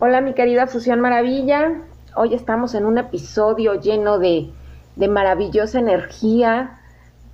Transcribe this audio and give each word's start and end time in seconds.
Hola 0.00 0.20
mi 0.20 0.32
querida 0.32 0.68
Fusión 0.68 1.00
Maravilla, 1.00 1.82
hoy 2.14 2.32
estamos 2.32 2.76
en 2.76 2.86
un 2.86 2.98
episodio 2.98 3.74
lleno 3.80 4.20
de, 4.20 4.48
de 4.94 5.08
maravillosa 5.08 5.80
energía, 5.80 6.78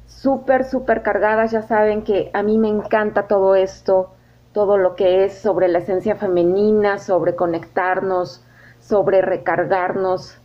súper, 0.07 0.65
súper 0.65 1.03
cargadas, 1.03 1.51
ya 1.51 1.61
saben 1.61 2.05
que 2.05 2.31
a 2.33 2.43
mí 2.43 2.57
me 2.57 2.71
encanta 2.71 3.27
todo 3.29 3.55
esto, 3.55 4.15
todo 4.55 4.79
lo 4.79 4.97
que 4.97 5.27
es 5.27 5.37
sobre 5.39 5.69
la 5.69 5.81
esencia 5.81 6.17
femenina, 6.17 6.97
sobre 6.97 7.37
conectarnos, 7.37 8.43
sobre 8.81 9.21
recargarnos 9.21 10.39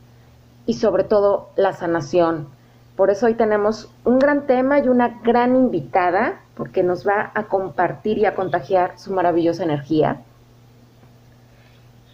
y 0.66 0.74
sobre 0.74 1.06
todo 1.06 1.48
la 1.56 1.72
sanación. 1.72 2.50
Por 2.98 3.12
eso 3.12 3.28
hoy 3.28 3.36
tenemos 3.36 3.90
un 4.04 4.20
gran 4.20 4.46
tema 4.46 4.80
y 4.80 4.90
una 4.90 5.22
gran 5.24 5.56
invitada, 5.56 6.42
porque 6.56 6.84
nos 6.84 7.08
va 7.08 7.32
a 7.34 7.44
compartir 7.44 8.18
y 8.18 8.26
a 8.26 8.36
contagiar 8.36 9.00
su 9.00 9.14
maravillosa 9.14 9.64
energía. 9.64 10.20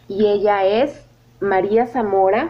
Y 0.08 0.28
ella 0.28 0.66
es 0.66 1.06
María 1.40 1.88
Zamora. 1.88 2.50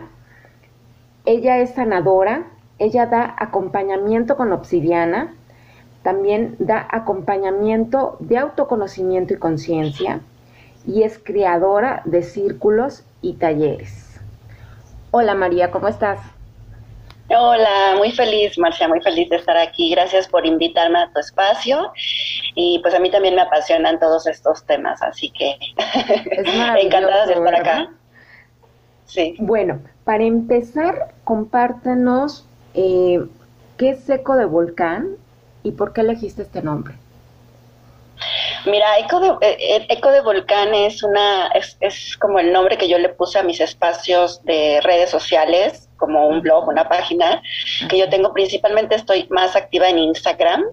Ella 1.26 1.58
es 1.58 1.74
sanadora, 1.74 2.46
ella 2.78 3.08
da 3.08 3.36
acompañamiento 3.40 4.38
con 4.38 4.52
obsidiana, 4.52 5.34
también 6.04 6.56
da 6.60 6.88
acompañamiento 6.92 8.18
de 8.20 8.38
autoconocimiento 8.38 9.34
y 9.34 9.38
conciencia 9.38 10.22
y 10.86 11.02
es 11.04 11.18
creadora 11.18 12.04
de 12.06 12.22
círculos 12.22 13.04
y 13.22 13.34
talleres. 13.34 14.20
Hola 15.10 15.34
María, 15.34 15.72
¿cómo 15.72 15.88
estás? 15.88 16.20
Hola, 17.28 17.96
muy 17.98 18.12
feliz, 18.12 18.58
Marcia, 18.60 18.88
muy 18.88 19.02
feliz 19.02 19.30
de 19.30 19.38
estar 19.38 19.58
aquí. 19.58 19.90
Gracias 19.90 20.28
por 20.28 20.46
invitarme 20.46 21.00
a 21.00 21.12
tu 21.12 21.20
espacio. 21.20 21.92
Y 22.54 22.80
pues 22.80 22.94
a 22.94 23.00
mí 23.00 23.10
también 23.10 23.36
me 23.36 23.42
apasionan 23.42 24.00
todos 24.00 24.28
estos 24.28 24.64
temas, 24.66 25.02
así 25.02 25.32
que 25.32 25.58
encantada 26.80 27.26
de 27.26 27.34
estar 27.34 27.56
acá. 27.56 27.90
Sí. 29.06 29.36
Bueno, 29.40 29.80
para 30.04 30.24
empezar, 30.24 31.14
compártenos 31.24 32.48
eh, 32.76 33.26
qué 33.78 33.92
es 33.92 34.08
Eco 34.08 34.36
de 34.36 34.46
Volcán 34.46 35.16
y 35.64 35.72
por 35.72 35.94
qué 35.94 36.02
elegiste 36.02 36.44
este 36.44 36.62
nombre. 36.62 36.96
Mira, 38.66 38.98
Eco 38.98 39.20
de, 39.20 39.28
eh, 39.42 39.58
eh, 39.60 39.86
Eco 39.90 40.12
de 40.12 40.22
Volcán 40.22 40.74
es 40.74 41.04
una 41.04 41.48
es, 41.48 41.78
es, 41.82 42.18
como 42.18 42.40
el 42.40 42.52
nombre 42.52 42.78
que 42.78 42.90
yo 42.90 42.98
le 42.98 43.10
puse 43.10 43.38
a 43.38 43.44
mis 43.44 43.60
espacios 43.60 44.44
de 44.44 44.82
redes 44.82 45.12
sociales, 45.12 45.90
como 45.98 46.28
un 46.28 46.42
blog, 46.42 46.68
una 46.68 46.90
página 46.90 47.42
que 47.90 48.00
yo 48.00 48.10
tengo. 48.10 48.34
Principalmente 48.34 48.96
estoy 48.96 49.28
más 49.30 49.56
activa 49.56 49.88
en 49.90 50.00
Instagram 50.00 50.64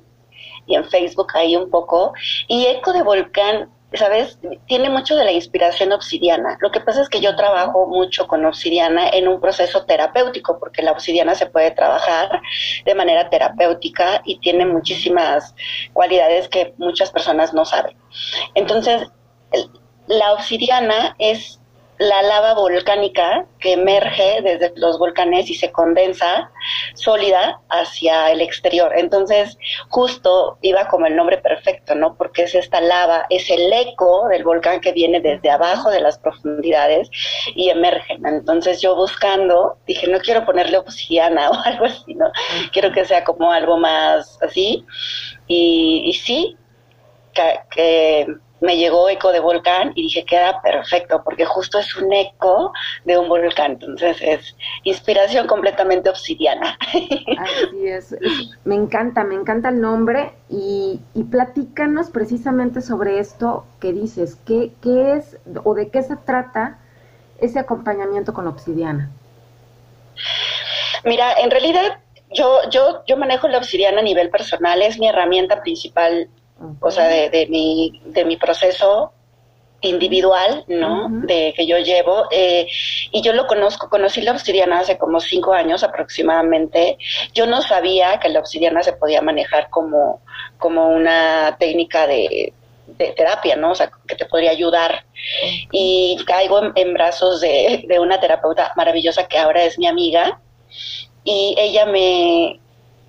y 0.67 0.77
en 0.77 0.85
Facebook 0.85 1.33
ahí 1.35 1.55
un 1.55 1.71
poco. 1.71 2.15
Y 2.49 2.67
Eco 2.67 2.93
de 2.93 3.03
Volcán 3.03 3.71
¿sabes? 3.95 4.39
Tiene 4.67 4.91
mucho 4.91 5.17
de 5.17 5.25
la 5.25 5.33
inspiración 5.33 5.93
obsidiana. 5.93 6.59
Lo 6.61 6.71
que 6.71 6.81
pasa 6.81 7.03
es 7.03 7.09
que 7.09 7.21
yo 7.21 7.37
trabajo 7.37 7.87
mucho 7.87 8.27
con 8.27 8.45
obsidiana 8.45 9.09
en 9.09 9.29
un 9.29 9.41
proceso 9.41 9.85
terapéutico, 9.85 10.59
porque 10.59 10.83
la 10.83 10.93
obsidiana 10.93 11.35
se 11.35 11.47
puede 11.47 11.71
trabajar 11.71 12.41
de 12.85 12.95
manera 12.95 13.31
terapéutica 13.31 14.23
y 14.25 14.39
tiene 14.39 14.67
muchísimas 14.67 15.55
cualidades 15.93 16.49
que 16.49 16.75
muchas 16.79 17.11
personas 17.11 17.55
no 17.55 17.65
saben. 17.65 17.97
Entonces, 18.55 19.09
la 20.07 20.33
obsidiana 20.33 21.15
es 21.19 21.62
la 21.99 22.23
lava 22.23 22.55
volcánica 22.55 23.47
que 23.61 23.75
emerge 23.75 24.41
desde 24.43 24.73
los 24.77 24.99
volcanes 24.99 25.49
y 25.51 25.55
se 25.55 25.71
condensa 25.71 26.51
sólida 26.95 27.61
hacia 27.69 28.31
el 28.33 28.41
exterior. 28.41 28.93
Entonces, 28.97 29.57
justo 29.89 30.59
iba 30.63 30.89
como 30.89 31.07
el 31.07 31.15
nombre 31.15 31.39
perfecto, 31.39 31.95
¿no? 31.95 32.17
Porque 32.17 32.45
es 32.45 32.55
esta 32.55 32.81
lava, 32.81 33.27
es 33.31 33.49
el 33.51 33.73
eco 33.73 34.27
del 34.29 34.43
volcán 34.43 34.81
que 34.81 34.93
viene 34.93 35.21
desde 35.21 35.51
abajo 35.51 35.91
de 35.91 36.01
las 36.01 36.19
profundidades 36.19 37.09
y 37.55 37.69
emerge. 37.69 38.19
Entonces, 38.25 38.81
yo 38.81 38.97
buscando, 38.97 39.77
dije, 39.87 40.09
no 40.09 40.19
quiero 40.19 40.45
ponerle 40.45 40.79
obsidiana 40.79 41.51
o 41.53 41.55
algo 41.65 41.85
así, 41.85 42.15
¿no? 42.15 42.33
Quiero 42.73 42.91
que 42.93 43.05
sea 43.05 43.23
como 43.23 43.53
algo 43.53 43.77
más 43.77 44.39
así. 44.43 44.85
Y, 45.47 46.19
sí, 46.25 46.57
que 47.71 48.27
me 48.63 48.77
llegó 48.77 49.09
eco 49.09 49.33
de 49.33 49.41
volcán 49.41 49.93
y 49.97 50.03
dije 50.03 50.25
queda 50.25 50.63
perfecto 50.63 51.23
porque 51.25 51.45
justo 51.45 51.81
es 51.81 51.97
un 51.97 52.13
eco 52.13 52.73
de 53.05 53.19
un 53.19 53.29
volcán, 53.29 53.73
entonces 53.73 54.17
es 54.21 54.57
inspiración 54.85 55.49
completamente 55.49 56.09
obsidiana. 56.09 56.79
Así 57.39 57.87
es, 57.87 58.17
me 58.65 58.77
encanta, 58.77 59.25
me 59.25 59.35
encanta 59.35 59.69
el 59.69 59.81
nombre 59.81 60.33
y, 60.49 61.01
y 61.13 61.25
platícanos 61.25 62.11
precisamente 62.11 62.83
sobre 62.83 63.19
esto 63.19 63.67
que 63.81 63.93
dices, 63.93 64.39
¿qué, 64.47 64.71
¿qué 64.81 65.15
es 65.15 65.39
o 65.65 65.75
de 65.75 65.89
qué 65.91 66.03
se 66.05 66.17
trata 66.17 66.79
ese 67.41 67.59
acompañamiento 67.59 68.33
con 68.33 68.47
obsidiana? 68.47 69.11
Mira, 71.05 71.33
en 71.33 71.51
realidad 71.51 71.99
yo, 72.31 72.61
yo, 72.71 73.03
yo 73.09 73.17
manejo 73.17 73.49
la 73.49 73.59
obsidiana 73.59 73.99
a 73.99 74.05
nivel 74.05 74.31
personal, 74.31 74.81
es 74.83 75.01
mi 75.01 75.09
herramienta 75.09 75.61
principal 75.63 76.29
o 76.81 76.91
sea, 76.91 77.09
de, 77.09 77.31
de, 77.31 77.47
mi, 77.47 78.01
de 78.07 78.25
mi 78.25 78.37
proceso 78.37 79.13
individual, 79.83 80.65
¿no? 80.69 81.09
De 81.11 81.53
que 81.57 81.67
yo 81.67 81.79
llevo. 81.79 82.29
Eh, 82.31 82.67
y 83.11 83.21
yo 83.21 83.33
lo 83.33 83.47
conozco, 83.47 83.89
conocí 83.89 84.23
la 84.23 84.33
obsidiana 84.33 84.81
hace 84.81 84.97
como 84.97 85.21
cinco 85.21 85.53
años 85.53 85.83
aproximadamente. 85.83 86.97
Yo 87.35 87.47
no 87.47 87.61
sabía 87.63 88.19
que 88.21 88.29
la 88.29 88.41
obsidiana 88.41 88.83
se 88.83 88.95
podía 88.95 89.21
manejar 89.21 89.69
como, 89.71 90.23
como 90.59 90.89
una 90.89 91.57
técnica 91.59 92.07
de, 92.07 92.53
de 92.87 93.13
terapia, 93.13 93.57
¿no? 93.57 93.73
O 93.73 93.75
sea, 93.75 93.91
que 94.07 94.15
te 94.15 94.27
podría 94.27 94.53
ayudar. 94.53 95.05
Y 95.73 96.17
caigo 96.27 96.63
en, 96.63 96.73
en 96.77 96.95
brazos 96.95 97.41
de, 97.41 97.85
de, 97.87 97.99
una 97.99 98.21
terapeuta 98.21 98.73
maravillosa 98.77 99.27
que 99.27 99.39
ahora 99.39 99.65
es 99.65 99.79
mi 99.79 99.87
amiga. 99.87 100.41
Y 101.25 101.55
ella 101.59 101.87
me, 101.87 102.61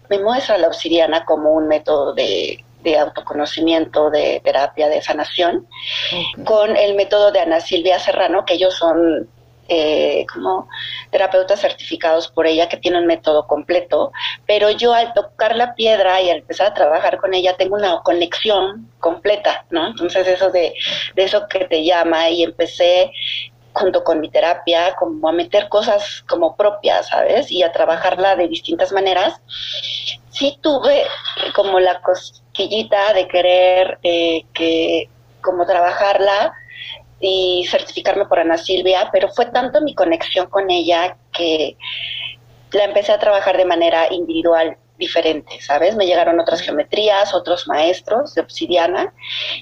me 0.09 0.19
muestra 0.19 0.57
la 0.57 0.67
obsidiana 0.67 1.23
como 1.25 1.53
un 1.53 1.67
método 1.67 2.13
de 2.13 2.63
de 2.83 2.99
autoconocimiento, 2.99 4.09
de 4.09 4.41
terapia, 4.43 4.89
de 4.89 5.01
sanación, 5.01 5.67
okay. 6.07 6.43
con 6.43 6.75
el 6.75 6.95
método 6.95 7.31
de 7.31 7.39
Ana 7.39 7.59
Silvia 7.61 7.99
Serrano, 7.99 8.45
que 8.45 8.55
ellos 8.55 8.75
son 8.75 9.27
eh, 9.69 10.25
como 10.31 10.67
terapeutas 11.09 11.61
certificados 11.61 12.27
por 12.27 12.45
ella, 12.45 12.67
que 12.67 12.77
tienen 12.77 13.01
un 13.01 13.07
método 13.07 13.47
completo, 13.47 14.11
pero 14.45 14.69
yo 14.69 14.93
al 14.93 15.13
tocar 15.13 15.55
la 15.55 15.73
piedra 15.73 16.21
y 16.21 16.29
al 16.29 16.39
empezar 16.39 16.67
a 16.67 16.73
trabajar 16.73 17.17
con 17.17 17.33
ella 17.33 17.55
tengo 17.55 17.75
una 17.75 18.01
conexión 18.01 18.91
completa, 18.99 19.65
¿no? 19.69 19.87
Entonces 19.87 20.27
eso 20.27 20.49
de, 20.51 20.73
de 21.15 21.23
eso 21.23 21.47
que 21.47 21.65
te 21.65 21.83
llama 21.85 22.29
y 22.29 22.43
empecé 22.43 23.11
junto 23.73 24.03
con 24.03 24.19
mi 24.19 24.29
terapia, 24.29 24.95
como 24.95 25.27
a 25.29 25.31
meter 25.31 25.69
cosas 25.69 26.23
como 26.27 26.55
propias, 26.55 27.07
¿sabes? 27.07 27.51
Y 27.51 27.63
a 27.63 27.71
trabajarla 27.71 28.35
de 28.35 28.47
distintas 28.47 28.91
maneras. 28.91 29.41
Sí 30.29 30.57
tuve 30.61 31.05
como 31.55 31.79
la 31.79 32.01
cosquillita 32.53 33.13
de 33.13 33.27
querer 33.27 33.97
eh, 34.03 34.45
que 34.53 35.09
como 35.41 35.65
trabajarla 35.65 36.53
y 37.19 37.65
certificarme 37.69 38.25
por 38.25 38.39
Ana 38.39 38.57
Silvia, 38.57 39.09
pero 39.11 39.29
fue 39.29 39.47
tanto 39.47 39.81
mi 39.81 39.95
conexión 39.95 40.47
con 40.47 40.69
ella 40.69 41.17
que 41.31 41.77
la 42.71 42.85
empecé 42.85 43.11
a 43.11 43.19
trabajar 43.19 43.57
de 43.57 43.65
manera 43.65 44.11
individual 44.11 44.77
diferente, 44.97 45.59
¿sabes? 45.61 45.95
Me 45.95 46.05
llegaron 46.05 46.39
otras 46.39 46.61
geometrías, 46.61 47.33
otros 47.33 47.67
maestros 47.67 48.35
de 48.35 48.41
obsidiana 48.41 49.13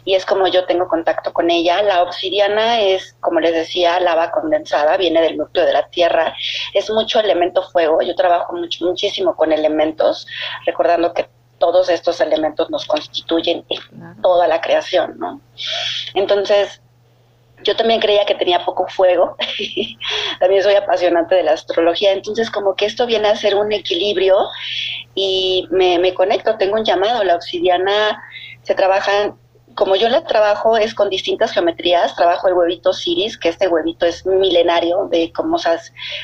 y 0.03 0.15
es 0.15 0.25
como 0.25 0.47
yo 0.47 0.65
tengo 0.65 0.87
contacto 0.87 1.31
con 1.31 1.49
ella. 1.49 1.81
La 1.83 2.03
obsidiana 2.03 2.81
es, 2.81 3.15
como 3.21 3.39
les 3.39 3.53
decía, 3.53 3.99
lava 4.01 4.31
condensada, 4.31 4.97
viene 4.97 5.21
del 5.21 5.37
núcleo 5.37 5.65
de 5.65 5.73
la 5.73 5.87
tierra, 5.87 6.35
es 6.73 6.89
mucho 6.89 7.19
elemento 7.19 7.63
fuego. 7.63 8.01
Yo 8.01 8.15
trabajo 8.15 8.53
mucho, 8.53 8.85
muchísimo 8.85 9.35
con 9.35 9.51
elementos, 9.53 10.27
recordando 10.65 11.13
que 11.13 11.27
todos 11.61 11.87
estos 11.89 12.19
elementos 12.19 12.69
nos 12.71 12.85
constituyen 12.85 13.63
toda 14.21 14.47
la 14.47 14.59
creación, 14.59 15.17
¿no? 15.19 15.39
Entonces, 16.15 16.81
yo 17.63 17.75
también 17.75 17.99
creía 17.99 18.25
que 18.25 18.33
tenía 18.33 18.65
poco 18.65 18.87
fuego, 18.87 19.37
también 20.39 20.63
soy 20.63 20.73
apasionante 20.73 21.35
de 21.35 21.43
la 21.43 21.53
astrología, 21.53 22.11
entonces 22.11 22.49
como 22.49 22.75
que 22.75 22.85
esto 22.85 23.05
viene 23.05 23.27
a 23.27 23.35
ser 23.35 23.53
un 23.55 23.71
equilibrio 23.71 24.35
y 25.13 25.67
me, 25.69 25.99
me, 25.99 26.15
conecto, 26.15 26.57
tengo 26.57 26.73
un 26.73 26.83
llamado, 26.83 27.23
la 27.23 27.35
obsidiana 27.35 28.19
se 28.63 28.73
trabaja 28.73 29.35
como 29.75 29.95
yo 29.95 30.09
la 30.09 30.23
trabajo 30.23 30.77
es 30.77 30.93
con 30.93 31.09
distintas 31.09 31.51
geometrías, 31.51 32.15
trabajo 32.15 32.47
el 32.47 32.53
huevito 32.53 32.93
Siris, 32.93 33.37
que 33.37 33.49
este 33.49 33.67
huevito 33.67 34.05
es 34.05 34.25
milenario 34.25 35.07
de 35.09 35.31
cómo 35.33 35.57
se 35.57 35.69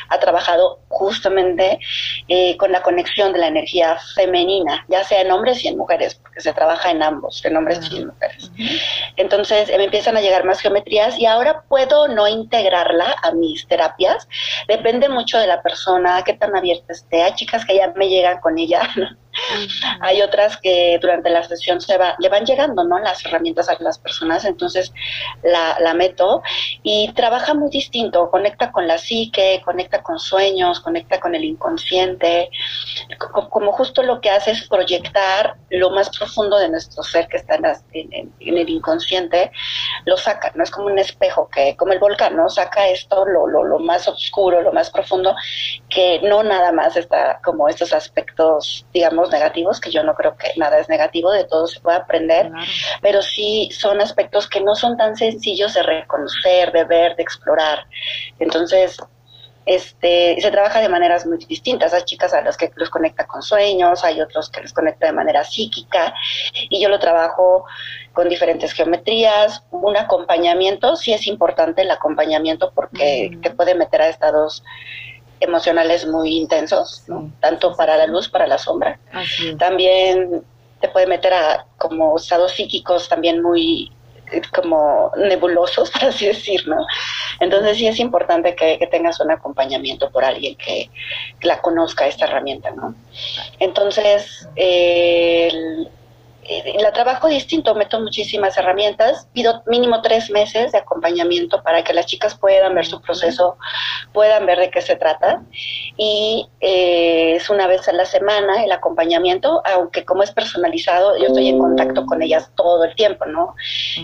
ha 0.09 0.19
trabajado 0.19 0.79
justamente 0.89 1.79
eh, 2.27 2.57
con 2.57 2.71
la 2.71 2.81
conexión 2.81 3.33
de 3.33 3.39
la 3.39 3.47
energía 3.47 3.97
femenina, 4.15 4.85
ya 4.87 5.03
sea 5.03 5.21
en 5.21 5.31
hombres 5.31 5.63
y 5.63 5.67
en 5.67 5.77
mujeres, 5.77 6.15
porque 6.15 6.41
se 6.41 6.53
trabaja 6.53 6.91
en 6.91 7.03
ambos, 7.03 7.43
en 7.45 7.57
hombres 7.57 7.79
y 7.91 7.97
en 7.97 8.07
mujeres. 8.07 8.51
Entonces 9.15 9.69
me 9.69 9.85
empiezan 9.85 10.17
a 10.17 10.21
llegar 10.21 10.45
más 10.45 10.59
geometrías 10.59 11.17
y 11.19 11.25
ahora 11.25 11.63
puedo 11.67 12.07
no 12.07 12.27
integrarla 12.27 13.15
a 13.23 13.31
mis 13.31 13.67
terapias, 13.67 14.27
depende 14.67 15.09
mucho 15.09 15.37
de 15.37 15.47
la 15.47 15.61
persona, 15.61 16.23
qué 16.25 16.33
tan 16.33 16.55
abierta 16.55 16.93
esté. 16.93 17.23
Hay 17.23 17.33
chicas 17.33 17.65
que 17.65 17.75
ya 17.75 17.93
me 17.95 18.09
llegan 18.09 18.39
con 18.39 18.57
ella, 18.57 18.81
Hay 20.01 20.21
otras 20.21 20.57
que 20.57 20.97
durante 21.01 21.29
la 21.29 21.43
sesión 21.43 21.81
se 21.81 21.97
va, 21.97 22.15
le 22.19 22.29
van 22.29 22.45
llegando, 22.45 22.83
¿no? 22.83 22.99
Las 22.99 23.25
herramientas 23.25 23.69
a 23.69 23.77
las 23.79 23.97
personas, 23.97 24.45
entonces 24.45 24.93
la, 25.43 25.93
meto 25.93 26.43
y 26.83 27.11
trabaja 27.13 27.53
muy 27.53 27.69
distinto, 27.69 28.29
conecta 28.29 28.71
con 28.71 28.87
la 28.87 28.97
psique, 28.97 29.61
conecta 29.65 30.03
con 30.03 30.19
sueños, 30.19 30.79
conecta 30.79 31.19
con 31.19 31.33
el 31.33 31.43
inconsciente, 31.43 32.49
como, 33.49 33.71
justo 33.71 34.03
lo 34.03 34.21
que 34.21 34.29
hace 34.29 34.51
es 34.51 34.67
proyectar 34.67 35.55
lo 35.69 35.89
más 35.89 36.15
profundo 36.15 36.57
de 36.59 36.69
nuestro 36.69 37.03
ser 37.03 37.27
que 37.27 37.37
está 37.37 37.55
en, 37.55 37.65
en, 37.93 38.57
el 38.57 38.69
inconsciente, 38.69 39.51
lo 40.05 40.17
saca, 40.17 40.51
¿no? 40.55 40.63
Es 40.63 40.71
como 40.71 40.87
un 40.87 40.99
espejo 40.99 41.49
que, 41.49 41.75
como 41.75 41.93
el 41.93 41.99
volcán, 41.99 42.35
¿no? 42.35 42.49
Saca 42.49 42.87
esto, 42.89 43.25
lo, 43.25 43.47
lo, 43.47 43.63
lo 43.63 43.79
más 43.79 44.07
oscuro, 44.07 44.61
lo 44.61 44.71
más 44.71 44.91
profundo, 44.91 45.35
que 45.89 46.19
no 46.21 46.43
nada 46.43 46.71
más 46.71 46.95
está 46.95 47.39
como 47.43 47.67
estos 47.67 47.93
aspectos, 47.93 48.85
digamos, 48.93 49.26
negativos, 49.31 49.79
que 49.79 49.91
yo 49.91 50.03
no 50.03 50.15
creo 50.15 50.35
que 50.35 50.51
nada 50.57 50.79
es 50.79 50.89
negativo, 50.89 51.31
de 51.31 51.45
todo 51.45 51.67
se 51.67 51.79
puede 51.79 51.97
aprender, 51.97 52.51
pero 53.01 53.21
sí 53.21 53.69
son 53.71 54.01
aspectos 54.01 54.47
que 54.47 54.61
no 54.61 54.75
son 54.75 54.97
tan 54.97 55.15
sencillos 55.15 55.73
de 55.73 55.83
reconocer, 55.83 56.71
de 56.71 56.83
ver, 56.83 57.15
de 57.15 57.23
explorar. 57.23 57.85
Entonces, 58.39 58.97
este, 59.67 60.39
se 60.39 60.49
trabaja 60.49 60.79
de 60.79 60.87
maneras 60.87 61.25
muy 61.25 61.37
distintas. 61.39 61.93
Hay 61.93 62.03
chicas 62.03 62.33
a 62.33 62.41
las 62.41 62.55
que 62.55 62.71
los 62.75 62.89
conecta 62.89 63.27
con 63.27 63.41
sueños, 63.41 64.03
hay 64.03 64.21
otros 64.21 64.49
que 64.49 64.61
les 64.61 64.71
conecta 64.71 65.07
de 65.07 65.11
manera 65.11 65.43
psíquica, 65.43 66.13
y 66.69 66.81
yo 66.81 66.87
lo 66.87 66.99
trabajo 66.99 67.65
con 68.13 68.29
diferentes 68.29 68.71
geometrías. 68.71 69.63
Un 69.71 69.97
acompañamiento, 69.97 70.95
sí 70.95 71.11
es 71.11 71.27
importante 71.27 71.81
el 71.81 71.91
acompañamiento 71.91 72.71
porque 72.73 73.37
te 73.43 73.51
puede 73.51 73.75
meter 73.75 74.01
a 74.01 74.07
estados 74.07 74.63
emocionales 75.39 76.05
muy 76.05 76.35
intensos, 76.35 77.03
tanto 77.39 77.75
para 77.75 77.97
la 77.97 78.07
luz, 78.07 78.29
para 78.29 78.47
la 78.47 78.57
sombra. 78.57 78.99
También 79.57 80.43
te 80.79 80.89
puede 80.89 81.07
meter 81.07 81.33
a 81.33 81.65
como 81.77 82.17
estados 82.17 82.53
psíquicos 82.53 83.09
también 83.09 83.41
muy 83.41 83.91
eh, 84.31 84.41
como 84.53 85.11
nebulosos, 85.17 85.89
por 85.91 86.05
así 86.05 86.27
decir, 86.27 86.67
¿no? 86.67 86.85
Entonces 87.39 87.77
sí 87.77 87.87
es 87.87 87.99
importante 87.99 88.55
que, 88.55 88.77
tengas 88.91 89.19
un 89.19 89.31
acompañamiento 89.31 90.09
por 90.11 90.25
alguien 90.25 90.55
que, 90.55 90.89
la 91.41 91.61
conozca 91.61 92.07
esta 92.07 92.25
herramienta, 92.25 92.71
¿no? 92.71 92.95
Entonces, 93.59 94.47
el, 94.55 95.85
eh, 95.85 95.89
la 96.79 96.91
trabajo 96.91 97.27
distinto, 97.27 97.75
meto 97.75 97.99
muchísimas 97.99 98.57
herramientas, 98.57 99.27
pido 99.33 99.63
mínimo 99.65 100.01
tres 100.01 100.29
meses 100.29 100.71
de 100.71 100.77
acompañamiento 100.77 101.61
para 101.61 101.83
que 101.83 101.93
las 101.93 102.05
chicas 102.05 102.35
puedan 102.35 102.73
ver 102.75 102.85
su 102.85 103.01
proceso, 103.01 103.57
puedan 104.13 104.45
ver 104.45 104.59
de 104.59 104.69
qué 104.69 104.81
se 104.81 104.95
trata. 104.95 105.43
Y 105.97 106.47
eh, 106.59 107.35
es 107.35 107.49
una 107.49 107.67
vez 107.67 107.87
a 107.87 107.93
la 107.93 108.05
semana 108.05 108.63
el 108.63 108.71
acompañamiento, 108.71 109.61
aunque 109.65 110.05
como 110.05 110.23
es 110.23 110.31
personalizado, 110.31 111.17
yo 111.17 111.27
estoy 111.27 111.49
en 111.49 111.59
contacto 111.59 112.05
con 112.05 112.21
ellas 112.21 112.51
todo 112.55 112.83
el 112.85 112.95
tiempo, 112.95 113.25
¿no? 113.25 113.55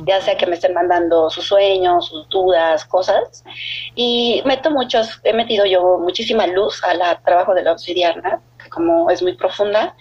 Ya 0.06 0.22
sea 0.22 0.36
que 0.36 0.46
me 0.46 0.56
estén 0.56 0.74
mandando 0.74 1.30
sus 1.30 1.46
sueños, 1.46 2.08
sus 2.08 2.28
dudas, 2.30 2.86
cosas. 2.86 3.44
Y 3.96 4.42
meto 4.46 4.72
muchos, 4.72 5.22
he 5.24 5.34
metido 5.34 5.66
yo 5.66 5.98
muchísima 6.00 6.48
luz 6.48 6.84
al 6.84 7.00
trabajo 7.24 7.54
de 7.54 7.64
la 7.64 7.72
obsidiana, 7.72 8.42
que 8.62 8.70
como 8.70 9.10
es 9.10 9.22
muy 9.22 9.34
profunda 9.34 9.96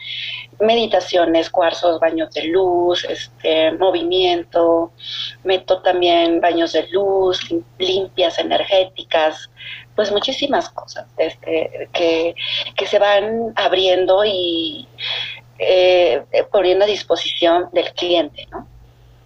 meditaciones, 0.63 1.51
cuarzos, 1.51 2.01
baños 2.01 2.33
de 2.33 2.45
luz, 2.45 3.05
este, 3.05 3.73
movimiento, 3.73 4.93
meto 5.45 5.83
también 5.83 6.41
baños 6.41 6.73
de 6.73 6.89
luz, 6.89 7.41
limpias 7.79 8.39
energéticas, 8.39 9.51
pues 9.95 10.11
muchísimas 10.11 10.69
cosas 10.71 11.07
este, 11.19 11.89
que, 11.93 12.35
que 12.77 12.87
se 12.87 12.99
van 12.99 13.53
abriendo 13.57 14.25
y 14.25 14.89
eh, 15.59 16.25
poniendo 16.51 16.85
a 16.85 16.89
disposición 16.89 17.69
del 17.73 17.93
cliente, 17.93 18.47
¿no? 18.51 18.67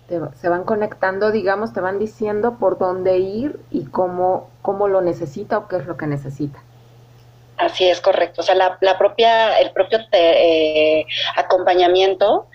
se 0.09 0.49
van 0.49 0.65
conectando, 0.65 1.33
digamos, 1.33 1.73
te 1.73 1.81
van 1.81 1.99
diciendo 1.99 2.59
por 2.59 2.79
dónde 2.79 3.19
ir 3.19 3.59
y 3.71 3.87
cómo, 3.87 4.49
cómo 4.63 4.87
lo 4.87 5.01
necesita 5.01 5.59
o 5.59 5.69
qué 5.69 5.77
es 5.77 5.87
lo 5.87 5.97
que 5.97 6.07
necesita. 6.07 6.61
Así 7.59 7.89
es 7.89 8.03
correcto. 8.03 8.43
O 8.43 8.45
sea, 8.45 8.55
la, 8.55 8.77
la 8.83 8.99
propia, 8.99 9.59
el 9.59 9.71
propio 9.71 9.99
eh, 10.13 11.07
acompañamiento 11.37 12.49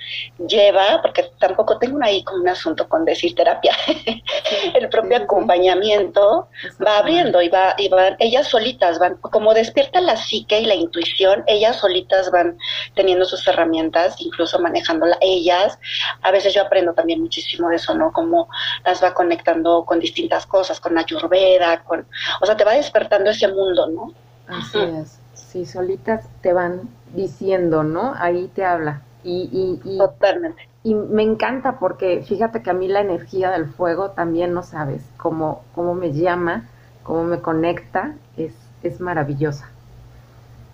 lleva, 0.47 1.01
porque 1.01 1.31
tampoco 1.39 1.79
tengo 1.79 1.97
ahí 2.03 2.23
como 2.23 2.43
un 2.43 2.49
asunto 2.49 2.87
con 2.87 3.03
decir 3.03 3.33
terapia, 3.33 3.75
el 4.75 4.89
propio 4.89 5.17
acompañamiento 5.17 6.49
va 6.85 6.99
abriendo 6.99 7.41
y 7.41 7.49
va, 7.49 7.73
y 7.79 7.89
van, 7.89 8.15
ellas 8.19 8.47
solitas 8.47 8.99
van, 8.99 9.15
como 9.17 9.55
despierta 9.55 10.01
la 10.01 10.17
psique 10.17 10.59
y 10.59 10.65
la 10.65 10.75
intuición, 10.75 11.43
ellas 11.47 11.77
solitas 11.77 12.29
van 12.29 12.59
teniendo 12.93 13.25
sus 13.25 13.47
herramientas, 13.47 14.15
incluso 14.19 14.59
manejándola 14.59 15.17
ellas. 15.19 15.79
A 16.21 16.31
veces 16.31 16.53
yo 16.53 16.61
aprendo 16.61 16.93
también 16.93 17.21
muchísimo 17.21 17.69
de 17.69 17.77
eso, 17.77 17.95
¿no? 17.95 18.11
Cómo 18.11 18.49
las 18.85 19.03
va 19.03 19.15
conectando 19.15 19.83
con 19.83 19.99
distintas 19.99 20.45
cosas, 20.45 20.79
con 20.79 20.95
ayurveda, 20.97 21.83
con, 21.83 22.07
o 22.39 22.45
sea, 22.45 22.55
te 22.55 22.63
va 22.63 22.73
despertando 22.73 23.31
ese 23.31 23.47
mundo, 23.47 23.87
¿no? 23.87 24.13
Así 24.51 24.79
es. 24.79 25.19
Sí, 25.33 25.65
solitas 25.65 26.25
te 26.41 26.53
van 26.53 26.89
diciendo, 27.13 27.83
¿no? 27.83 28.13
Ahí 28.17 28.49
te 28.53 28.65
habla. 28.65 29.01
Y, 29.23 29.79
y, 29.83 29.97
Totalmente. 29.97 30.67
Y 30.83 30.95
me 30.95 31.23
encanta 31.23 31.77
porque 31.79 32.23
fíjate 32.27 32.63
que 32.63 32.69
a 32.71 32.73
mí 32.73 32.87
la 32.87 33.01
energía 33.01 33.51
del 33.51 33.67
fuego 33.67 34.11
también 34.11 34.53
no 34.53 34.63
sabes 34.63 35.03
cómo, 35.17 35.63
cómo 35.75 35.93
me 35.93 36.11
llama, 36.11 36.65
cómo 37.03 37.23
me 37.23 37.39
conecta, 37.39 38.15
es, 38.37 38.53
es 38.81 38.99
maravillosa. 38.99 39.69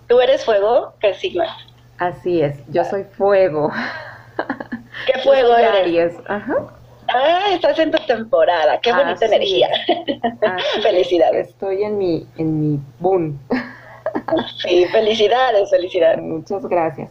¿Tú 0.06 0.20
eres 0.20 0.44
fuego? 0.44 0.94
¿Qué 1.00 1.12
signo? 1.12 1.44
Así 1.98 2.40
es, 2.40 2.56
yo 2.68 2.84
soy 2.84 3.04
fuego. 3.04 3.70
¿Qué 5.06 5.20
fuego 5.24 5.56
eres? 5.56 5.80
Aries. 5.80 6.14
Ajá. 6.26 6.77
Ah, 7.08 7.46
estás 7.52 7.78
en 7.78 7.90
tu 7.90 7.98
temporada, 8.06 8.78
qué 8.80 8.92
bonita 8.92 9.24
energía. 9.24 9.68
felicidades. 10.82 11.48
Estoy 11.48 11.82
en 11.82 11.98
mi, 11.98 12.26
en 12.36 12.60
mi 12.60 12.80
boom. 12.98 13.38
sí, 14.62 14.84
felicidades, 14.86 15.70
felicidades. 15.70 16.22
Muchas 16.22 16.66
gracias. 16.66 17.10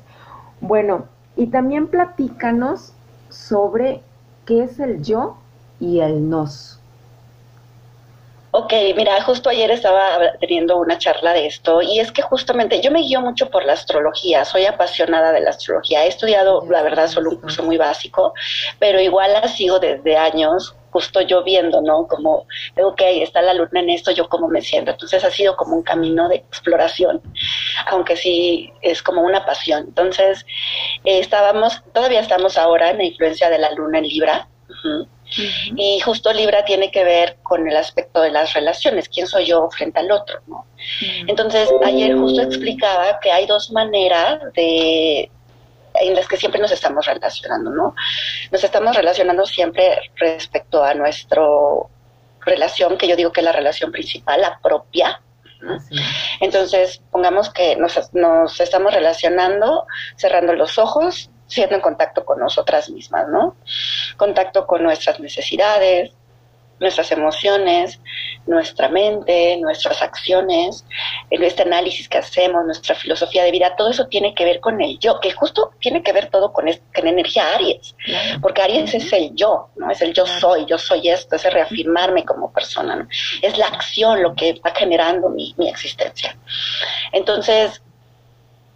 Bueno, 0.61 1.05
y 1.35 1.47
también 1.47 1.87
platícanos 1.87 2.93
sobre 3.29 4.01
qué 4.45 4.63
es 4.63 4.79
el 4.79 5.01
yo 5.01 5.37
y 5.79 5.99
el 5.99 6.29
nos. 6.29 6.76
Ok, 8.51 8.73
mira, 8.95 9.21
justo 9.23 9.49
ayer 9.49 9.69
estaba 9.71 10.33
teniendo 10.39 10.77
una 10.77 10.97
charla 10.97 11.33
de 11.33 11.47
esto 11.47 11.81
y 11.81 11.99
es 11.99 12.11
que 12.13 12.21
justamente 12.21 12.79
yo 12.81 12.91
me 12.91 13.01
guío 13.01 13.19
mucho 13.19 13.49
por 13.49 13.65
la 13.65 13.73
astrología, 13.73 14.45
soy 14.45 14.65
apasionada 14.65 15.33
de 15.33 15.41
la 15.41 15.49
astrología, 15.49 16.05
he 16.05 16.07
estudiado, 16.07 16.65
la 16.69 16.81
verdad, 16.81 17.07
solo 17.07 17.31
un 17.31 17.35
curso 17.37 17.61
muy 17.63 17.77
básico, 17.77 18.33
pero 18.79 19.01
igual 19.01 19.33
la 19.33 19.47
sigo 19.49 19.79
desde 19.79 20.15
años, 20.15 20.75
justo 20.91 21.21
yo 21.21 21.43
viendo, 21.43 21.81
¿no? 21.81 22.07
Como, 22.07 22.47
ok, 22.81 23.01
está 23.21 23.41
la 23.41 23.53
luna 23.53 23.81
en 23.81 23.89
esto, 23.89 24.11
yo 24.11 24.29
cómo 24.29 24.47
me 24.47 24.61
siento. 24.61 24.91
Entonces 24.91 25.23
ha 25.23 25.29
sido 25.29 25.55
como 25.57 25.75
un 25.75 25.83
camino 25.83 26.29
de 26.29 26.37
exploración, 26.37 27.21
aunque 27.87 28.15
sí 28.15 28.71
es 28.81 29.03
como 29.03 29.21
una 29.21 29.45
pasión. 29.45 29.85
Entonces, 29.89 30.45
eh, 31.03 31.19
estábamos, 31.19 31.83
todavía 31.93 32.21
estamos 32.21 32.57
ahora 32.57 32.91
en 32.91 32.97
la 32.97 33.03
influencia 33.03 33.49
de 33.49 33.59
la 33.59 33.71
luna 33.73 33.99
en 33.99 34.05
Libra. 34.05 34.47
Y 35.75 35.99
justo 35.99 36.33
Libra 36.33 36.65
tiene 36.65 36.91
que 36.91 37.03
ver 37.03 37.37
con 37.43 37.67
el 37.67 37.75
aspecto 37.75 38.21
de 38.21 38.31
las 38.31 38.53
relaciones, 38.53 39.09
quién 39.09 39.27
soy 39.27 39.45
yo 39.45 39.69
frente 39.69 39.99
al 39.99 40.11
otro, 40.11 40.39
¿no? 40.47 40.65
Entonces, 41.27 41.69
ayer 41.83 42.15
justo 42.15 42.41
explicaba 42.41 43.19
que 43.19 43.31
hay 43.31 43.45
dos 43.45 43.71
maneras 43.71 44.39
de 44.53 45.31
en 45.99 46.13
las 46.13 46.27
que 46.27 46.37
siempre 46.37 46.61
nos 46.61 46.71
estamos 46.71 47.07
relacionando, 47.07 47.71
¿no? 47.71 47.95
Nos 48.51 48.63
estamos 48.63 48.95
relacionando 48.95 49.45
siempre 49.45 50.11
respecto 50.15 50.83
a 50.83 50.93
nuestra 50.93 51.41
relación, 52.41 52.97
que 52.97 53.07
yo 53.07 53.15
digo 53.15 53.31
que 53.31 53.41
es 53.41 53.45
la 53.45 53.51
relación 53.51 53.91
principal, 53.91 54.41
la 54.41 54.59
propia, 54.59 55.19
entonces, 56.39 57.01
pongamos 57.11 57.49
que 57.49 57.75
nos, 57.75 58.13
nos, 58.13 58.59
estamos 58.59 58.93
relacionando 58.93 59.85
cerrando 60.15 60.53
los 60.53 60.77
ojos 60.77 61.29
siendo 61.47 61.75
en 61.75 61.81
contacto 61.81 62.25
con 62.25 62.39
nosotras 62.39 62.89
mismas, 62.89 63.27
¿no? 63.29 63.55
Contacto 64.17 64.67
con 64.67 64.83
nuestras 64.83 65.19
necesidades, 65.19 66.11
nuestras 66.79 67.11
emociones, 67.11 67.99
nuestra 68.45 68.89
mente, 68.89 69.57
nuestras 69.57 70.01
acciones, 70.01 70.85
este 71.29 71.63
análisis 71.63 72.07
que 72.07 72.19
hacemos, 72.19 72.65
nuestra 72.65 72.95
filosofía 72.95 73.43
de 73.43 73.51
vida, 73.51 73.75
todo 73.75 73.89
eso 73.89 74.07
tiene 74.07 74.33
que 74.33 74.45
ver 74.45 74.59
con 74.59 74.79
el 74.81 74.99
yo, 74.99 75.19
que 75.19 75.31
justo 75.31 75.71
tiene 75.79 76.03
que 76.03 76.13
ver 76.13 76.29
todo 76.29 76.53
con, 76.53 76.65
con 76.95 77.07
energía 77.07 77.53
Aries, 77.55 77.95
porque 78.41 78.61
Aries 78.61 78.93
es 78.93 79.11
el 79.13 79.35
yo, 79.35 79.69
¿no? 79.75 79.89
Es 79.89 80.01
el 80.01 80.13
yo 80.13 80.25
soy, 80.25 80.65
yo 80.65 80.77
soy 80.77 81.09
esto, 81.09 81.35
es 81.35 81.45
el 81.45 81.53
reafirmarme 81.53 82.23
como 82.23 82.51
persona, 82.51 82.95
¿no? 82.95 83.07
Es 83.41 83.57
la 83.57 83.67
acción 83.67 84.21
lo 84.21 84.35
que 84.35 84.59
va 84.65 84.73
generando 84.75 85.29
mi, 85.29 85.53
mi 85.57 85.69
existencia. 85.69 86.37
Entonces, 87.11 87.81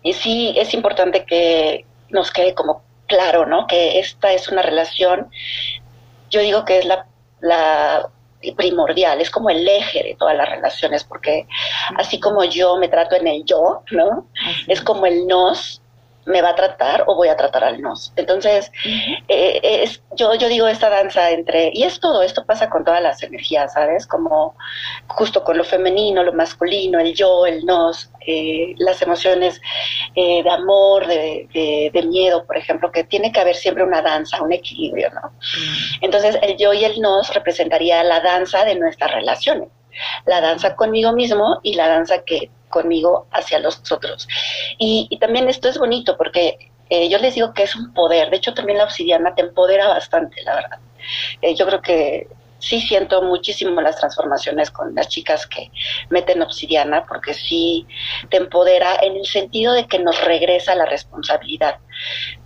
y 0.04 0.14
sí 0.14 0.54
es 0.56 0.74
importante 0.74 1.24
que 1.26 1.86
nos 2.12 2.32
quede 2.32 2.54
como 2.54 2.84
claro, 3.08 3.46
¿no? 3.46 3.68
Que 3.68 4.00
esta 4.00 4.32
es 4.34 4.48
una 4.48 4.62
relación, 4.62 5.30
yo 6.30 6.42
digo 6.42 6.64
que 6.66 6.80
es 6.80 6.86
la, 6.86 7.06
la 7.42 8.10
primordial, 8.56 9.22
es 9.22 9.30
como 9.30 9.50
el 9.50 9.68
eje 9.68 10.04
de 10.04 10.16
todas 10.18 10.36
las 10.36 10.50
relaciones, 10.50 11.04
porque 11.04 11.48
así 11.98 12.20
como 12.20 12.44
yo 12.44 12.78
me 12.78 12.88
trato 12.88 13.16
en 13.16 13.28
el 13.28 13.44
yo, 13.46 13.84
¿no? 13.92 14.28
Es 14.68 14.82
como 14.82 15.06
el 15.06 15.28
nos 15.28 15.81
me 16.26 16.42
va 16.42 16.50
a 16.50 16.56
tratar 16.56 17.04
o 17.08 17.16
voy 17.16 17.30
a 17.30 17.36
tratar 17.36 17.64
al 17.64 17.82
nos. 17.82 18.14
Entonces, 18.16 18.72
eh, 19.28 19.60
es, 19.64 20.02
yo, 20.16 20.34
yo 20.36 20.48
digo 20.48 20.68
esta 20.68 20.90
danza 20.90 21.32
entre, 21.32 21.72
y 21.74 21.84
es 21.84 22.00
todo, 22.00 22.22
esto 22.22 22.46
pasa 22.46 22.70
con 22.70 22.84
todas 22.84 23.02
las 23.02 23.24
energías, 23.24 23.74
¿sabes? 23.74 24.06
Como 24.06 24.56
justo 25.08 25.44
con 25.44 25.58
lo 25.58 25.64
femenino, 25.64 26.24
lo 26.24 26.34
masculino, 26.34 27.00
el 27.00 27.14
yo, 27.14 27.46
el 27.46 27.66
nos, 27.66 28.12
eh, 28.26 28.76
las 28.78 29.02
emociones 29.02 29.62
eh, 30.16 30.44
de 30.44 30.50
amor, 30.50 31.08
de, 31.08 31.90
de, 31.94 32.02
miedo, 32.04 32.46
por 32.46 32.58
ejemplo, 32.58 32.92
que 32.92 33.04
tiene 33.04 33.32
que 33.32 33.40
haber 33.40 33.56
siempre 33.56 33.84
una 33.84 34.02
danza, 34.02 34.42
un 34.42 34.52
equilibrio, 34.52 35.10
¿no? 35.12 35.32
Entonces, 36.02 36.38
el 36.42 36.58
yo 36.58 36.74
y 36.74 36.84
el 36.84 37.00
nos 37.00 37.34
representaría 37.34 38.04
la 38.04 38.20
danza 38.20 38.66
de 38.66 38.76
nuestras 38.76 39.12
relaciones 39.12 39.70
la 40.26 40.42
danza 40.42 40.76
conmigo 40.76 41.14
mismo 41.14 41.60
y 41.64 41.74
la 41.76 41.88
danza 41.88 42.24
que 42.24 42.50
conmigo 42.70 43.28
hacia 43.32 43.60
los 43.60 43.80
otros. 43.92 44.28
Y, 44.78 45.18
también 45.20 45.50
esto 45.50 45.70
es 45.70 45.78
bonito 45.78 46.18
porque 46.18 46.72
eh, 46.90 47.10
yo 47.10 47.20
les 47.20 47.36
digo 47.36 47.54
que 47.54 47.64
es 47.64 47.76
un 47.76 47.94
poder, 47.94 48.30
de 48.30 48.38
hecho 48.38 48.54
también 48.54 48.78
la 48.78 48.86
obsidiana 48.86 49.36
te 49.36 49.42
empodera 49.42 49.88
bastante, 49.88 50.42
la 50.44 50.56
verdad. 50.56 50.80
Eh, 51.42 51.56
yo 51.56 51.66
creo 51.66 51.82
que 51.82 52.28
sí 52.62 52.80
siento 52.80 53.22
muchísimo 53.24 53.82
las 53.82 53.98
transformaciones 53.98 54.70
con 54.72 54.94
las 54.96 55.08
chicas 55.10 55.48
que 55.48 55.72
meten 56.10 56.42
obsidiana, 56.42 57.06
porque 57.06 57.34
sí 57.34 57.88
te 58.30 58.38
empodera 58.38 58.98
en 59.02 59.16
el 59.16 59.26
sentido 59.26 59.74
de 59.74 59.88
que 59.88 60.00
nos 60.00 60.24
regresa 60.24 60.76
la 60.76 60.86
responsabilidad, 60.86 61.78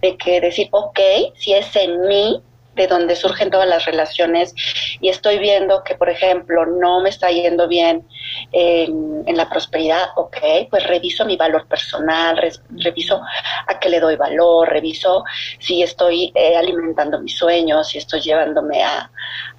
de 0.01 0.17
que 0.17 0.41
decir, 0.41 0.69
ok, 0.71 0.99
si 1.35 1.53
es 1.53 1.75
en 1.75 2.07
mí, 2.07 2.41
de 2.75 2.87
donde 2.87 3.15
surgen 3.15 3.49
todas 3.49 3.67
las 3.67 3.85
relaciones 3.85 4.53
y 4.99 5.09
estoy 5.09 5.39
viendo 5.39 5.83
que, 5.83 5.95
por 5.95 6.09
ejemplo, 6.09 6.65
no 6.65 7.01
me 7.01 7.09
está 7.09 7.29
yendo 7.31 7.67
bien 7.67 8.05
en, 8.51 9.25
la 9.35 9.49
prosperidad, 9.49 10.09
ok, 10.15 10.37
pues 10.69 10.85
reviso 10.87 11.25
mi 11.25 11.35
valor 11.35 11.67
personal, 11.67 12.39
reviso 12.69 13.21
a 13.67 13.79
qué 13.79 13.89
le 13.89 13.99
doy 13.99 14.15
valor, 14.15 14.69
reviso 14.69 15.23
si 15.59 15.83
estoy 15.83 16.31
eh, 16.35 16.55
alimentando 16.55 17.19
mis 17.19 17.37
sueños, 17.37 17.89
si 17.89 17.97
estoy 17.97 18.21
llevándome 18.21 18.81
a, 18.83 19.09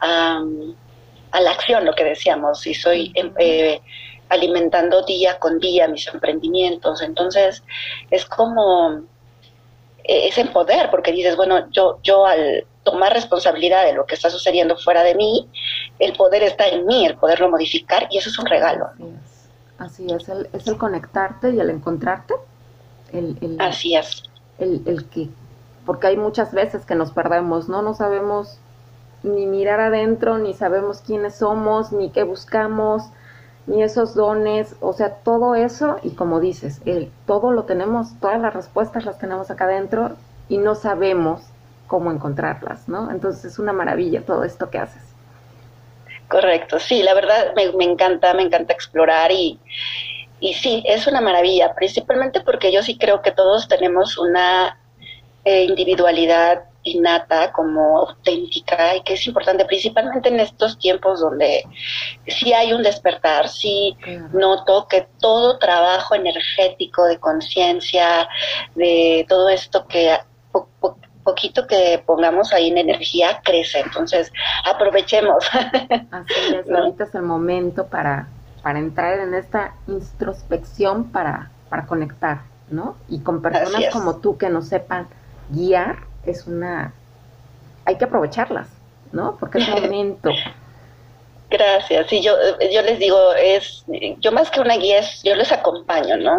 a, 0.01 0.41
la 1.41 1.51
acción, 1.51 1.85
lo 1.85 1.93
que 1.95 2.05
decíamos, 2.05 2.61
si 2.61 2.71
estoy 2.71 3.13
em, 3.15 3.35
eh, 3.39 3.81
alimentando 4.31 5.03
día 5.03 5.39
con 5.39 5.59
día 5.59 5.89
mis 5.89 6.07
emprendimientos. 6.09 7.03
Entonces, 7.03 7.63
es 8.11 8.25
como 8.25 9.05
eh, 10.09 10.29
es 10.29 10.39
en 10.39 10.49
poder, 10.49 10.89
porque 10.91 11.13
dices, 11.13 11.37
bueno, 11.37 11.69
yo, 11.71 11.99
yo 12.03 12.25
al 12.25 12.65
tomar 12.87 13.13
responsabilidad 13.13 13.85
de 13.85 13.95
lo 13.95 14.07
que 14.07 14.15
está 14.15 14.31
sucediendo 14.31 14.77
fuera 14.77 15.03
de 15.03 15.17
mí, 15.17 15.51
el 15.99 16.13
poder 16.13 16.45
está 16.45 16.69
en 16.69 16.87
mí, 16.87 17.05
el 17.05 17.17
poderlo 17.17 17.51
modificar, 17.51 18.07
y 18.11 18.19
eso 18.19 18.31
es 18.31 18.39
un 18.39 18.47
regalo. 18.47 18.87
Así 19.77 20.07
es, 20.09 20.29
el, 20.29 20.49
es 20.53 20.69
el 20.69 20.79
conectarte 20.79 21.51
y 21.51 21.59
el 21.59 21.69
encontrarte. 21.71 22.35
El, 23.13 23.37
el, 23.41 23.61
Así 23.61 23.97
es. 23.97 24.23
El, 24.59 24.83
el 24.87 25.05
que, 25.07 25.29
porque 25.85 26.07
hay 26.07 26.17
muchas 26.17 26.53
veces 26.53 26.87
que 26.87 26.95
nos 26.95 27.11
perdemos, 27.11 27.69
¿no? 27.69 27.83
No 27.83 27.93
sabemos 27.93 28.57
ni 29.25 29.47
mirar 29.47 29.81
adentro, 29.81 30.39
ni 30.39 30.55
sabemos 30.55 31.03
quiénes 31.05 31.35
somos, 31.35 31.91
ni 31.91 32.11
qué 32.11 32.23
buscamos, 32.23 33.03
ni 33.67 33.83
esos 33.83 34.15
dones, 34.15 34.77
o 34.81 34.93
sea, 34.93 35.17
todo 35.17 35.57
eso, 35.57 35.97
y 36.05 36.11
como 36.11 36.39
dices, 36.39 36.81
el, 36.85 37.11
todo 37.27 37.51
lo 37.51 37.65
tenemos, 37.65 38.19
todas 38.21 38.41
las 38.41 38.55
respuestas 38.55 39.05
las 39.05 39.19
tenemos 39.19 39.51
acá 39.51 39.65
adentro 39.65 40.13
y 40.49 40.59
no 40.59 40.77
sabemos 40.77 41.43
cómo 41.87 42.11
encontrarlas, 42.11 42.89
¿no? 42.89 43.11
Entonces 43.11 43.45
es 43.53 43.59
una 43.59 43.73
maravilla 43.73 44.25
todo 44.25 44.45
esto 44.45 44.71
que 44.71 44.79
haces. 44.79 45.03
Correcto, 46.29 46.81
sí, 46.81 47.03
la 47.03 47.15
verdad 47.15 47.55
me, 47.55 47.85
encanta, 47.85 48.35
me 48.35 48.43
encanta 48.43 48.73
explorar 48.73 49.31
y, 49.31 49.61
y 50.41 50.55
sí, 50.55 50.83
es 50.87 51.07
una 51.07 51.21
maravilla, 51.21 51.75
principalmente 51.75 52.41
porque 52.41 52.73
yo 52.73 52.83
sí 52.83 52.99
creo 52.99 53.23
que 53.23 53.31
todos 53.31 53.69
tenemos 53.69 54.19
una 54.19 54.79
eh, 55.45 55.65
individualidad 55.65 56.65
innata, 56.87 57.53
como 57.53 57.99
auténtica 57.99 58.97
y 58.97 59.03
que 59.03 59.15
es 59.15 59.27
importante, 59.27 59.65
principalmente 59.65 60.29
en 60.29 60.41
estos 60.41 60.79
tiempos 60.79 61.21
donde 61.21 61.65
sí 62.27 62.53
hay 62.53 62.73
un 62.73 62.83
despertar, 62.83 63.49
sí 63.49 63.97
noto 64.33 64.87
que 64.89 65.09
todo 65.21 65.59
trabajo 65.59 66.15
energético 66.15 67.05
de 67.05 67.19
conciencia, 67.19 68.29
de 68.75 69.27
todo 69.29 69.49
esto 69.49 69.87
que 69.87 70.17
poquito 71.27 71.67
que 71.67 72.03
pongamos 72.07 72.53
ahí 72.55 72.69
en 72.69 72.79
energía 72.79 73.43
crece. 73.45 73.81
Entonces, 73.81 74.33
aprovechemos. 74.65 75.45
Así 76.11 76.55
es, 76.55 76.71
ahorita 76.71 77.05
es 77.05 77.15
el 77.15 77.23
momento 77.23 77.89
para, 77.89 78.29
para 78.63 78.79
entrar 78.79 79.19
en 79.19 79.35
esta 79.35 79.75
introspección 79.89 81.11
para, 81.11 81.51
para 81.69 81.87
conectar, 81.87 82.43
¿no? 82.71 82.97
Y 83.09 83.21
con 83.21 83.43
personas 83.43 83.93
como 83.93 84.17
tú 84.17 84.39
que 84.39 84.49
nos 84.49 84.69
sepan 84.69 85.09
guiar, 85.51 85.99
es 86.25 86.47
una... 86.47 86.95
hay 87.85 87.99
que 87.99 88.05
aprovecharlas, 88.05 88.69
¿no? 89.13 89.37
Porque 89.37 89.59
es 89.59 89.69
momento. 89.83 90.31
Gracias. 91.57 92.07
Sí, 92.11 92.21
yo, 92.21 92.37
yo 92.71 92.83
les 92.83 92.99
digo, 92.99 93.33
es, 93.33 93.83
yo 94.19 94.31
más 94.31 94.51
que 94.51 94.61
una 94.61 94.77
guía, 94.77 94.99
es, 94.99 95.23
yo 95.23 95.35
les 95.35 95.51
acompaño, 95.53 96.19
¿no? 96.19 96.39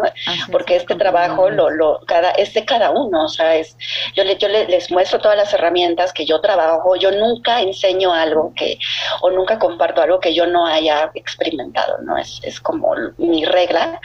Porque 0.51 0.75
este 0.75 0.93
trabajo 0.93 1.49
lo, 1.49 1.71
lo, 1.71 2.01
cada, 2.05 2.29
es 2.31 2.53
de 2.53 2.63
cada 2.65 2.91
uno, 2.91 3.25
o 3.25 3.27
sea, 3.27 3.55
es, 3.55 3.75
yo, 4.15 4.23
le, 4.23 4.37
yo 4.37 4.47
les, 4.47 4.91
muestro 4.91 5.19
todas 5.19 5.35
las 5.35 5.51
herramientas 5.53 6.13
que 6.13 6.27
yo 6.27 6.39
trabajo, 6.39 6.95
yo 6.97 7.09
nunca 7.09 7.61
enseño 7.61 8.13
algo 8.13 8.53
que, 8.55 8.77
o 9.21 9.31
nunca 9.31 9.57
comparto 9.57 10.03
algo 10.03 10.19
que 10.19 10.35
yo 10.35 10.45
no 10.45 10.67
haya 10.67 11.09
experimentado, 11.15 11.97
¿no? 12.03 12.15
Es, 12.15 12.39
es 12.43 12.59
como 12.59 12.93
mi 13.17 13.43
regla. 13.43 13.99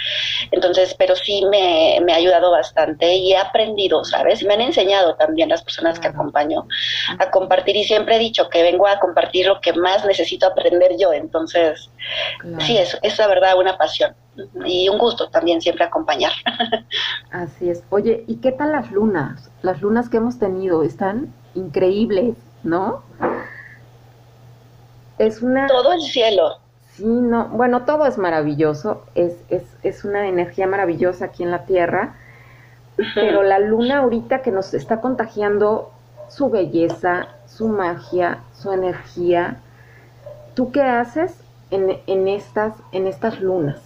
Entonces, 0.51 0.95
pero 0.95 1.15
sí 1.15 1.45
me, 1.51 2.01
me 2.03 2.15
ha 2.15 2.17
ayudado 2.17 2.53
bastante 2.53 3.17
y 3.17 3.33
he 3.33 3.37
aprendido, 3.37 4.03
¿sabes? 4.05 4.41
Y 4.41 4.47
me 4.47 4.55
han 4.55 4.63
enseñado 4.63 5.15
también 5.17 5.51
las 5.51 5.63
personas 5.63 6.01
que 6.01 6.09
acompaño 6.09 6.67
a 7.19 7.31
compartir 7.31 7.77
y 7.77 7.85
siempre 7.85 8.17
he 8.17 8.19
dicho 8.19 8.49
que 8.49 8.63
vengo 8.63 8.87
a 8.87 8.99
compartir 8.99 9.47
lo 9.47 9.61
que 9.61 9.75
más 9.75 10.07
necesito 10.07 10.47
aprender 10.47 10.97
yo. 11.03 11.13
Entonces, 11.13 11.91
sí, 12.61 12.79
es, 12.79 12.99
es 13.03 13.19
la 13.19 13.27
verdad 13.27 13.59
una 13.59 13.77
pasión 13.77 14.15
y 14.65 14.89
un 14.89 14.99
gusto 14.99 15.29
también 15.29 15.61
siempre 15.61 15.85
acompañar. 15.85 16.33
Así 17.31 17.69
es. 17.69 17.85
Oye, 17.91 18.25
¿y 18.27 18.37
qué 18.37 18.53
tal 18.53 18.73
las 18.73 18.91
lunas? 18.91 19.51
Las 19.63 19.83
lunas 19.83 20.09
que 20.09 20.17
hemos 20.17 20.39
tenido 20.39 20.83
están 20.83 21.33
increíbles, 21.55 22.37
¿no? 22.63 23.03
Es 25.19 25.43
una... 25.43 25.67
Todo 25.67 25.93
el 25.93 26.01
cielo. 26.01 26.59
Sí, 26.93 27.07
no, 27.07 27.49
bueno, 27.49 27.85
todo 27.85 28.07
es 28.07 28.19
maravilloso, 28.19 29.05
es, 29.15 29.37
es, 29.49 29.63
es 29.83 30.05
una 30.05 30.29
energía 30.29 30.67
maravillosa 30.67 31.27
aquí 31.27 31.43
en 31.43 31.51
la 31.51 31.65
Tierra, 31.65 32.17
pero 33.15 33.43
la 33.43 33.59
luna 33.59 34.01
ahorita 34.01 34.43
que 34.43 34.51
nos 34.51 34.75
está 34.75 35.01
contagiando 35.01 35.91
su 36.29 36.51
belleza, 36.51 37.29
su 37.47 37.69
magia, 37.69 38.41
su 38.53 38.73
energía, 38.73 39.62
¿Tú 40.55 40.71
qué 40.71 40.83
haces 40.83 41.43
en, 41.71 42.01
en, 42.07 42.29
estas, 42.29 42.75
en 42.93 43.07
estas 43.07 43.41
lunas? 43.41 43.81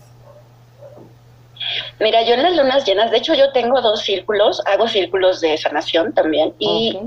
Mira, 2.00 2.22
yo 2.22 2.34
en 2.34 2.42
las 2.42 2.56
lunas 2.56 2.84
llenas, 2.84 3.10
de 3.10 3.18
hecho 3.18 3.34
yo 3.34 3.52
tengo 3.52 3.80
dos 3.80 4.00
círculos, 4.00 4.62
hago 4.66 4.88
círculos 4.88 5.40
de 5.40 5.56
sanación 5.56 6.12
también 6.12 6.54
y 6.58 6.98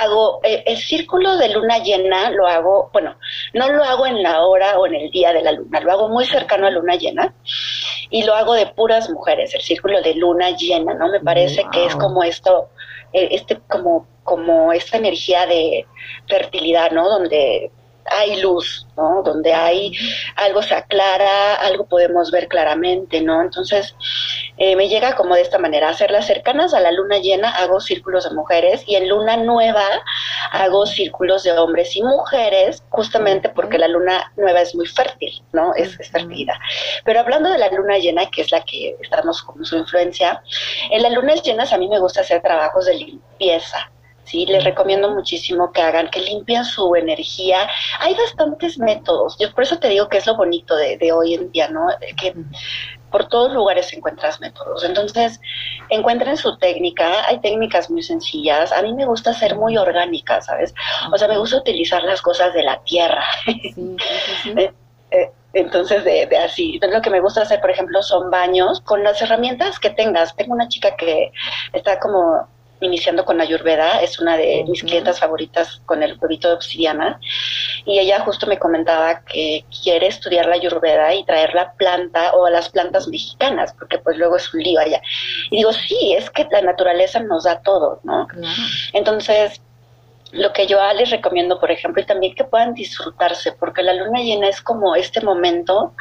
hago 0.00 0.40
eh, 0.42 0.64
el 0.66 0.76
círculo 0.76 1.36
de 1.36 1.50
luna 1.50 1.78
llena, 1.78 2.30
lo 2.30 2.46
hago, 2.46 2.90
bueno, 2.92 3.16
no 3.52 3.68
lo 3.70 3.84
hago 3.84 4.06
en 4.06 4.22
la 4.22 4.44
hora 4.44 4.78
o 4.78 4.86
en 4.86 4.94
el 4.94 5.10
día 5.10 5.32
de 5.32 5.42
la 5.42 5.52
luna, 5.52 5.80
lo 5.80 5.92
hago 5.92 6.08
muy 6.08 6.24
cercano 6.24 6.66
a 6.66 6.70
luna 6.70 6.96
llena 6.96 7.34
y 8.10 8.24
lo 8.24 8.34
hago 8.34 8.54
de 8.54 8.66
puras 8.66 9.08
mujeres, 9.10 9.54
el 9.54 9.60
círculo 9.60 10.02
de 10.02 10.14
luna 10.14 10.50
llena, 10.50 10.94
¿no? 10.94 11.08
Me 11.08 11.20
parece 11.20 11.64
que 11.72 11.86
es 11.86 11.94
como 11.94 12.24
esto, 12.24 12.68
eh, 13.12 13.28
este 13.30 13.58
como 13.68 14.06
como 14.24 14.72
esta 14.72 14.96
energía 14.96 15.46
de 15.46 15.86
fertilidad, 16.26 16.90
¿no? 16.90 17.08
Donde 17.08 17.70
hay 18.06 18.40
luz, 18.40 18.86
¿no? 18.96 19.22
Donde 19.22 19.52
hay 19.52 19.92
algo 20.36 20.62
se 20.62 20.74
aclara, 20.74 21.54
algo 21.56 21.86
podemos 21.86 22.30
ver 22.30 22.48
claramente, 22.48 23.20
¿no? 23.20 23.42
Entonces, 23.42 23.94
eh, 24.56 24.76
me 24.76 24.88
llega 24.88 25.16
como 25.16 25.34
de 25.34 25.42
esta 25.42 25.58
manera, 25.58 25.88
hacerlas 25.88 26.26
cercanas 26.26 26.74
a 26.74 26.80
la 26.80 26.92
luna 26.92 27.18
llena, 27.18 27.50
hago 27.50 27.80
círculos 27.80 28.28
de 28.28 28.34
mujeres 28.34 28.84
y 28.86 28.96
en 28.96 29.08
luna 29.08 29.36
nueva 29.36 29.84
hago 30.52 30.86
círculos 30.86 31.42
de 31.42 31.52
hombres 31.52 31.96
y 31.96 32.02
mujeres, 32.02 32.82
justamente 32.90 33.48
porque 33.48 33.78
la 33.78 33.88
luna 33.88 34.32
nueva 34.36 34.60
es 34.60 34.74
muy 34.74 34.86
fértil, 34.86 35.42
¿no? 35.52 35.74
Es, 35.74 35.98
es 35.98 36.10
fertilidad. 36.10 36.56
Pero 37.04 37.20
hablando 37.20 37.50
de 37.50 37.58
la 37.58 37.70
luna 37.70 37.98
llena, 37.98 38.30
que 38.30 38.42
es 38.42 38.52
la 38.52 38.62
que 38.62 38.96
estamos 39.00 39.42
con 39.42 39.64
su 39.64 39.76
influencia, 39.76 40.42
en 40.90 41.02
las 41.02 41.12
lunas 41.12 41.42
llenas 41.42 41.72
a 41.72 41.78
mí 41.78 41.88
me 41.88 41.98
gusta 41.98 42.20
hacer 42.20 42.42
trabajos 42.42 42.86
de 42.86 42.94
limpieza, 42.94 43.90
¿sí? 44.24 44.46
Les 44.46 44.64
recomiendo 44.64 45.10
muchísimo 45.10 45.72
que 45.72 45.82
hagan, 45.82 46.08
que 46.08 46.20
limpien 46.20 46.64
su 46.64 46.94
energía. 46.94 47.68
Hay 48.00 48.14
bastantes 48.14 48.78
métodos, 48.78 49.36
yo 49.38 49.52
por 49.52 49.64
eso 49.64 49.78
te 49.78 49.88
digo 49.88 50.08
que 50.08 50.18
es 50.18 50.26
lo 50.26 50.36
bonito 50.36 50.76
de, 50.76 50.96
de 50.98 51.12
hoy 51.12 51.34
en 51.34 51.50
día, 51.52 51.68
¿no? 51.68 51.86
Que 52.16 52.34
por 53.14 53.28
todos 53.28 53.52
lugares 53.52 53.92
encuentras 53.92 54.40
métodos. 54.40 54.82
Entonces, 54.82 55.40
encuentren 55.88 56.36
su 56.36 56.58
técnica. 56.58 57.24
Hay 57.28 57.38
técnicas 57.38 57.88
muy 57.88 58.02
sencillas. 58.02 58.72
A 58.72 58.82
mí 58.82 58.92
me 58.92 59.06
gusta 59.06 59.32
ser 59.32 59.54
muy 59.54 59.76
orgánica, 59.76 60.40
¿sabes? 60.40 60.74
O 61.12 61.16
sea, 61.16 61.28
me 61.28 61.38
gusta 61.38 61.58
utilizar 61.58 62.02
las 62.02 62.20
cosas 62.20 62.52
de 62.54 62.64
la 62.64 62.80
tierra. 62.82 63.22
Sí, 63.44 63.62
eh, 64.56 64.72
eh, 65.12 65.30
entonces, 65.52 66.02
de, 66.02 66.26
de, 66.26 66.36
así, 66.38 66.80
lo 66.82 67.00
que 67.00 67.10
me 67.10 67.20
gusta 67.20 67.42
hacer, 67.42 67.60
por 67.60 67.70
ejemplo, 67.70 68.02
son 68.02 68.32
baños 68.32 68.80
con 68.80 69.04
las 69.04 69.22
herramientas 69.22 69.78
que 69.78 69.90
tengas. 69.90 70.34
Tengo 70.34 70.52
una 70.52 70.66
chica 70.66 70.96
que 70.96 71.30
está 71.72 72.00
como 72.00 72.48
iniciando 72.84 73.24
con 73.24 73.40
Ayurveda, 73.40 74.00
es 74.02 74.18
una 74.20 74.36
de 74.36 74.64
mis 74.68 74.82
clientas 74.82 75.18
favoritas 75.18 75.80
con 75.86 76.02
el 76.02 76.16
huevito 76.20 76.48
de 76.48 76.54
obsidiana, 76.54 77.18
y 77.84 77.98
ella 77.98 78.20
justo 78.20 78.46
me 78.46 78.58
comentaba 78.58 79.24
que 79.24 79.64
quiere 79.82 80.06
estudiar 80.06 80.46
la 80.46 80.54
Ayurveda 80.54 81.14
y 81.14 81.24
traer 81.24 81.54
la 81.54 81.72
planta 81.72 82.32
o 82.34 82.48
las 82.48 82.68
plantas 82.68 83.08
mexicanas, 83.08 83.74
porque 83.78 83.98
pues 83.98 84.16
luego 84.16 84.36
es 84.36 84.52
un 84.54 84.62
lío 84.62 84.80
allá. 84.80 85.00
Y 85.50 85.58
digo, 85.58 85.72
sí, 85.72 86.14
es 86.16 86.30
que 86.30 86.46
la 86.50 86.62
naturaleza 86.62 87.20
nos 87.20 87.44
da 87.44 87.60
todo, 87.60 88.00
¿no? 88.04 88.28
Entonces, 88.92 89.60
lo 90.32 90.52
que 90.52 90.66
yo 90.66 90.78
les 90.94 91.10
recomiendo, 91.10 91.60
por 91.60 91.70
ejemplo, 91.70 92.02
y 92.02 92.06
también 92.06 92.34
que 92.34 92.44
puedan 92.44 92.74
disfrutarse, 92.74 93.52
porque 93.52 93.82
la 93.82 93.94
luna 93.94 94.20
llena 94.20 94.48
es 94.48 94.60
como 94.60 94.96
este 94.96 95.20
momento 95.20 95.94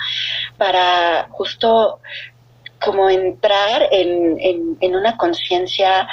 para 0.57 1.27
justo 1.29 1.99
como 2.83 3.09
entrar 3.09 3.87
en, 3.91 4.37
en, 4.79 4.95
una 4.95 5.15
conciencia 5.17 6.07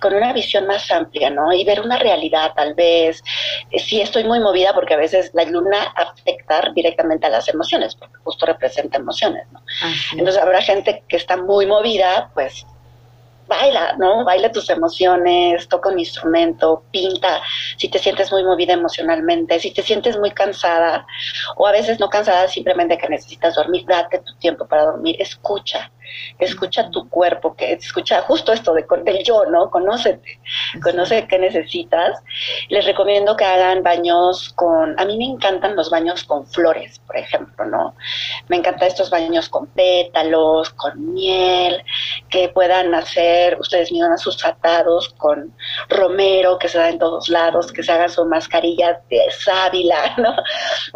con 0.00 0.14
una 0.14 0.32
visión 0.32 0.66
más 0.66 0.90
amplia, 0.90 1.30
¿no? 1.30 1.52
Y 1.52 1.64
ver 1.64 1.80
una 1.80 1.98
realidad, 1.98 2.52
tal 2.54 2.74
vez. 2.74 3.22
Eh, 3.70 3.78
sí, 3.78 4.00
estoy 4.00 4.24
muy 4.24 4.40
movida 4.40 4.74
porque 4.74 4.94
a 4.94 4.98
veces 4.98 5.30
la 5.34 5.44
luna 5.44 5.94
afecta 5.94 6.70
directamente 6.74 7.26
a 7.26 7.30
las 7.30 7.48
emociones, 7.48 7.94
porque 7.94 8.16
justo 8.24 8.46
representa 8.46 8.98
emociones, 8.98 9.46
¿no? 9.52 9.62
Entonces 10.12 10.42
habrá 10.42 10.60
gente 10.62 11.04
que 11.08 11.16
está 11.16 11.36
muy 11.36 11.66
movida, 11.66 12.30
pues 12.34 12.66
baila, 13.46 13.94
¿no? 13.98 14.24
Baila 14.24 14.50
tus 14.52 14.68
emociones, 14.70 15.68
toca 15.68 15.88
un 15.88 15.98
instrumento, 15.98 16.84
pinta, 16.90 17.40
si 17.76 17.88
te 17.88 17.98
sientes 17.98 18.30
muy 18.32 18.44
movida 18.44 18.72
emocionalmente, 18.72 19.58
si 19.60 19.70
te 19.70 19.82
sientes 19.82 20.18
muy 20.18 20.30
cansada 20.30 21.06
o 21.56 21.66
a 21.66 21.72
veces 21.72 22.00
no 22.00 22.08
cansada, 22.08 22.48
simplemente 22.48 22.98
que 22.98 23.08
necesitas 23.08 23.54
dormir, 23.54 23.84
date 23.86 24.18
tu 24.20 24.34
tiempo 24.36 24.66
para 24.66 24.84
dormir, 24.84 25.16
escucha, 25.18 25.90
escucha 26.38 26.90
tu 26.90 27.08
cuerpo, 27.08 27.54
que 27.54 27.72
escucha 27.72 28.22
justo 28.22 28.52
esto 28.52 28.74
de, 28.74 28.84
del 29.04 29.22
yo, 29.24 29.44
¿no? 29.46 29.70
Conócete, 29.70 30.40
conoce 30.82 31.26
qué 31.26 31.38
necesitas. 31.38 32.22
Les 32.68 32.84
recomiendo 32.84 33.36
que 33.36 33.44
hagan 33.44 33.82
baños 33.82 34.52
con, 34.54 34.98
a 34.98 35.04
mí 35.04 35.16
me 35.16 35.24
encantan 35.24 35.76
los 35.76 35.90
baños 35.90 36.24
con 36.24 36.46
flores, 36.46 37.00
por 37.00 37.16
ejemplo, 37.16 37.64
¿no? 37.64 37.94
Me 38.48 38.56
encantan 38.56 38.88
estos 38.88 39.10
baños 39.10 39.48
con 39.48 39.66
pétalos, 39.66 40.70
con 40.70 41.14
miel, 41.14 41.82
que 42.36 42.50
puedan 42.50 42.94
hacer, 42.94 43.58
ustedes 43.58 43.90
miran 43.90 44.18
sus 44.18 44.44
atados 44.44 45.08
con 45.16 45.54
romero, 45.88 46.58
que 46.58 46.68
se 46.68 46.76
da 46.76 46.90
en 46.90 46.98
todos 46.98 47.30
lados, 47.30 47.72
que 47.72 47.82
se 47.82 47.90
hagan 47.90 48.10
su 48.10 48.26
mascarilla 48.26 49.00
de 49.08 49.22
sábila, 49.30 50.14
¿no? 50.18 50.32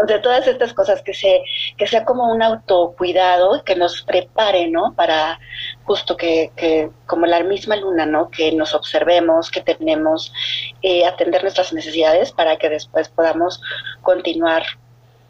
O 0.04 0.06
sea, 0.06 0.20
todas 0.20 0.46
estas 0.46 0.74
cosas 0.74 1.00
que 1.00 1.14
se, 1.14 1.40
que 1.78 1.86
sea 1.86 2.04
como 2.04 2.30
un 2.30 2.42
autocuidado, 2.42 3.64
que 3.64 3.74
nos 3.74 4.02
prepare, 4.02 4.68
¿no? 4.68 4.92
para 4.94 5.40
justo 5.84 6.14
que, 6.14 6.52
que, 6.56 6.90
como 7.06 7.24
la 7.24 7.42
misma 7.42 7.76
luna, 7.76 8.04
¿no? 8.04 8.28
Que 8.28 8.52
nos 8.52 8.74
observemos, 8.74 9.50
que 9.50 9.62
tenemos, 9.62 10.34
eh, 10.82 11.06
atender 11.06 11.42
nuestras 11.42 11.72
necesidades 11.72 12.32
para 12.32 12.58
que 12.58 12.68
después 12.68 13.08
podamos 13.08 13.62
continuar 14.02 14.64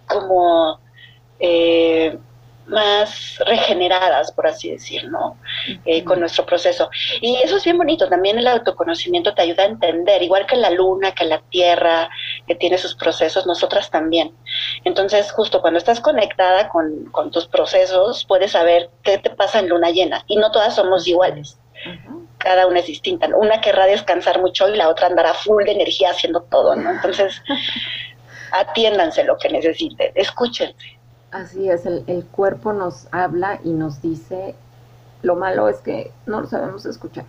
como 0.09 0.81
eh, 1.39 2.19
más 2.71 3.39
regeneradas, 3.47 4.33
por 4.33 4.47
así 4.47 4.71
decir, 4.71 5.09
¿no? 5.11 5.37
Eh, 5.85 6.05
con 6.05 6.21
nuestro 6.21 6.47
proceso. 6.47 6.89
Y 7.21 7.37
eso 7.43 7.57
es 7.57 7.65
bien 7.65 7.77
bonito, 7.77 8.09
también 8.09 8.39
el 8.39 8.47
autoconocimiento 8.47 9.35
te 9.35 9.43
ayuda 9.43 9.65
a 9.65 9.67
entender, 9.67 10.23
igual 10.23 10.47
que 10.47 10.57
la 10.57 10.71
luna, 10.71 11.13
que 11.13 11.25
la 11.25 11.41
tierra, 11.51 12.09
que 12.47 12.55
tiene 12.55 12.79
sus 12.79 12.95
procesos, 12.95 13.47
nosotras 13.47 13.91
también. 13.91 14.33
Entonces, 14.85 15.33
justo 15.33 15.61
cuando 15.61 15.79
estás 15.79 16.01
conectada 16.01 16.69
con, 16.69 17.07
con 17.07 17.31
tus 17.31 17.47
procesos, 17.47 18.25
puedes 18.25 18.53
saber 18.53 18.91
qué 19.03 19.19
te 19.19 19.31
pasa 19.31 19.59
en 19.59 19.69
luna 19.69 19.91
llena. 19.91 20.25
Y 20.27 20.37
no 20.37 20.51
todas 20.51 20.75
somos 20.77 21.07
iguales. 21.07 21.59
Cada 22.39 22.67
una 22.67 22.81
es 22.81 22.87
distinta. 22.87 23.29
Una 23.35 23.61
querrá 23.61 23.87
descansar 23.87 24.41
mucho 24.41 24.69
y 24.69 24.77
la 24.77 24.89
otra 24.89 25.09
andará 25.09 25.35
full 25.35 25.65
de 25.65 25.73
energía 25.73 26.11
haciendo 26.11 26.43
todo, 26.43 26.77
¿no? 26.77 26.91
Entonces, 26.91 27.43
atiéndanse 28.53 29.25
lo 29.25 29.37
que 29.37 29.49
necesiten, 29.49 30.13
escúchense 30.15 31.00
Así 31.31 31.69
es, 31.69 31.87
el, 31.87 32.05
el, 32.09 32.25
cuerpo 32.25 32.73
nos 32.73 33.07
habla 33.13 33.61
y 33.63 33.71
nos 33.73 34.03
dice, 34.03 34.55
lo 35.23 35.37
malo 35.37 35.69
es 35.69 35.79
que 35.79 36.13
no 36.27 36.41
lo 36.41 36.47
sabemos 36.49 36.87
escuchar, 36.87 37.25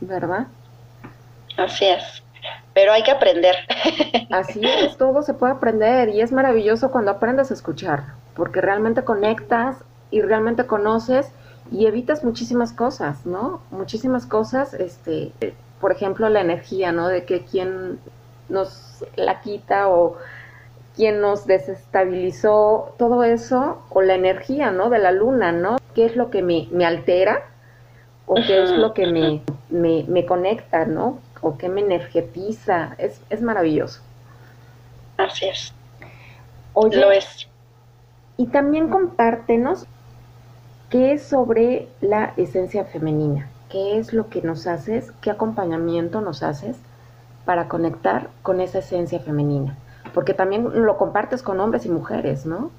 ¿verdad? 0.00 0.46
Así 1.58 1.84
es, 1.84 2.22
pero 2.74 2.92
hay 2.92 3.02
que 3.02 3.10
aprender. 3.10 3.54
Así 4.30 4.60
es, 4.64 4.96
todo 4.96 5.22
se 5.22 5.34
puede 5.34 5.52
aprender 5.52 6.08
y 6.08 6.22
es 6.22 6.32
maravilloso 6.32 6.90
cuando 6.90 7.10
aprendes 7.10 7.50
a 7.50 7.54
escuchar, 7.54 8.14
porque 8.34 8.60
realmente 8.60 9.04
conectas 9.04 9.76
y 10.10 10.22
realmente 10.22 10.66
conoces 10.66 11.30
y 11.70 11.86
evitas 11.86 12.24
muchísimas 12.24 12.72
cosas, 12.72 13.26
¿no? 13.26 13.62
Muchísimas 13.70 14.26
cosas, 14.26 14.74
este, 14.74 15.32
por 15.80 15.92
ejemplo, 15.92 16.28
la 16.28 16.40
energía, 16.40 16.92
¿no? 16.92 17.08
De 17.08 17.24
que 17.24 17.44
quien 17.44 17.98
nos 18.48 19.04
la 19.16 19.40
quita 19.40 19.88
o 19.88 20.16
quien 20.96 21.20
nos 21.20 21.46
desestabilizó 21.46 22.94
todo 22.98 23.24
eso 23.24 23.82
o 23.90 24.02
la 24.02 24.14
energía, 24.14 24.70
¿no? 24.70 24.90
De 24.90 24.98
la 24.98 25.12
luna, 25.12 25.52
¿no? 25.52 25.78
¿Qué 25.94 26.04
es 26.04 26.16
lo 26.16 26.30
que 26.30 26.42
me, 26.42 26.68
me 26.70 26.84
altera 26.84 27.42
o 28.26 28.34
qué 28.34 28.62
es 28.62 28.70
lo 28.70 28.94
que 28.94 29.06
me, 29.06 29.42
me, 29.70 30.04
me, 30.08 30.26
conecta, 30.26 30.84
¿no? 30.84 31.18
O 31.40 31.56
qué 31.56 31.68
me 31.68 31.80
energetiza. 31.80 32.94
Es, 32.98 33.20
es 33.30 33.42
maravilloso. 33.42 34.00
Así 35.16 35.46
es. 35.46 35.72
Oye, 36.74 36.98
lo 36.98 37.10
es. 37.10 37.48
Y 38.36 38.46
también 38.46 38.88
compártenos 38.88 39.86
qué 40.90 41.12
es 41.12 41.22
sobre 41.22 41.88
la 42.00 42.32
esencia 42.36 42.84
femenina. 42.84 43.48
¿Qué 43.70 43.98
es 43.98 44.12
lo 44.12 44.28
que 44.28 44.42
nos 44.42 44.66
haces? 44.66 45.12
¿Qué 45.20 45.30
acompañamiento 45.30 46.20
nos 46.20 46.42
haces 46.42 46.76
para 47.44 47.68
conectar 47.68 48.28
con 48.42 48.60
esa 48.60 48.78
esencia 48.78 49.18
femenina? 49.20 49.76
Porque 50.14 50.34
también 50.34 50.68
lo 50.84 50.96
compartes 50.96 51.42
con 51.42 51.60
hombres 51.60 51.86
y 51.86 51.88
mujeres, 51.88 52.46
¿no? 52.46 52.70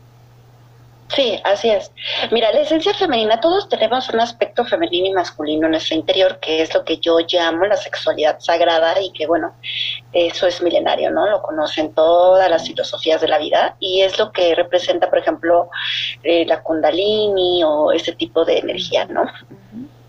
Sí, 1.09 1.39
así 1.43 1.69
es. 1.69 1.91
Mira, 2.31 2.51
la 2.51 2.61
esencia 2.61 2.93
femenina, 2.93 3.39
todos 3.39 3.69
tenemos 3.69 4.09
un 4.09 4.19
aspecto 4.19 4.65
femenino 4.65 5.07
y 5.07 5.13
masculino 5.13 5.67
en 5.67 5.71
nuestro 5.71 5.95
interior, 5.95 6.39
que 6.39 6.61
es 6.63 6.73
lo 6.73 6.83
que 6.83 6.97
yo 6.97 7.19
llamo 7.19 7.65
la 7.65 7.77
sexualidad 7.77 8.39
sagrada 8.39 8.99
y 8.99 9.11
que, 9.11 9.27
bueno, 9.27 9.53
eso 10.11 10.47
es 10.47 10.63
milenario, 10.63 11.11
¿no? 11.11 11.29
Lo 11.29 11.43
conocen 11.43 11.93
todas 11.93 12.49
las 12.49 12.65
filosofías 12.65 13.21
de 13.21 13.27
la 13.27 13.37
vida 13.37 13.75
y 13.79 14.01
es 14.01 14.17
lo 14.17 14.31
que 14.31 14.55
representa, 14.55 15.09
por 15.09 15.19
ejemplo, 15.19 15.69
eh, 16.23 16.45
la 16.47 16.63
kundalini 16.63 17.63
o 17.63 17.91
ese 17.91 18.13
tipo 18.13 18.43
de 18.43 18.57
energía, 18.57 19.05
¿no? 19.05 19.25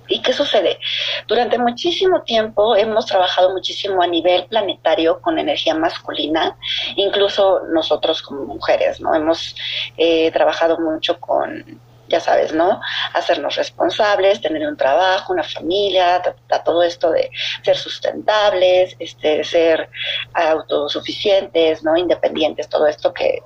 ¿Y 0.08 0.20
qué 0.20 0.32
sucede? 0.32 0.78
Durante 1.26 1.58
muchísimo 1.58 2.22
tiempo 2.22 2.76
hemos 2.76 3.06
trabajado 3.06 3.50
muchísimo 3.50 4.02
a 4.02 4.06
nivel 4.06 4.46
planetario 4.46 5.20
con 5.20 5.38
energía 5.38 5.74
masculina, 5.74 6.56
incluso 6.96 7.62
nosotros 7.72 8.20
como 8.22 8.44
mujeres, 8.44 9.00
¿no? 9.00 9.14
Hemos 9.14 9.56
eh, 9.96 10.30
trabajado 10.30 10.78
mucho 10.78 11.18
con 11.18 11.80
ya 12.06 12.20
sabes, 12.20 12.52
¿no? 12.52 12.80
Hacernos 13.14 13.56
responsables, 13.56 14.40
tener 14.40 14.66
un 14.68 14.76
trabajo, 14.76 15.32
una 15.32 15.42
familia, 15.42 16.22
todo 16.64 16.82
esto 16.82 17.10
de 17.10 17.30
ser 17.62 17.76
sustentables, 17.76 18.94
este, 18.98 19.42
ser 19.42 19.88
autosuficientes, 20.34 21.82
¿no? 21.82 21.96
Independientes, 21.96 22.68
todo 22.68 22.86
esto 22.86 23.12
que 23.12 23.42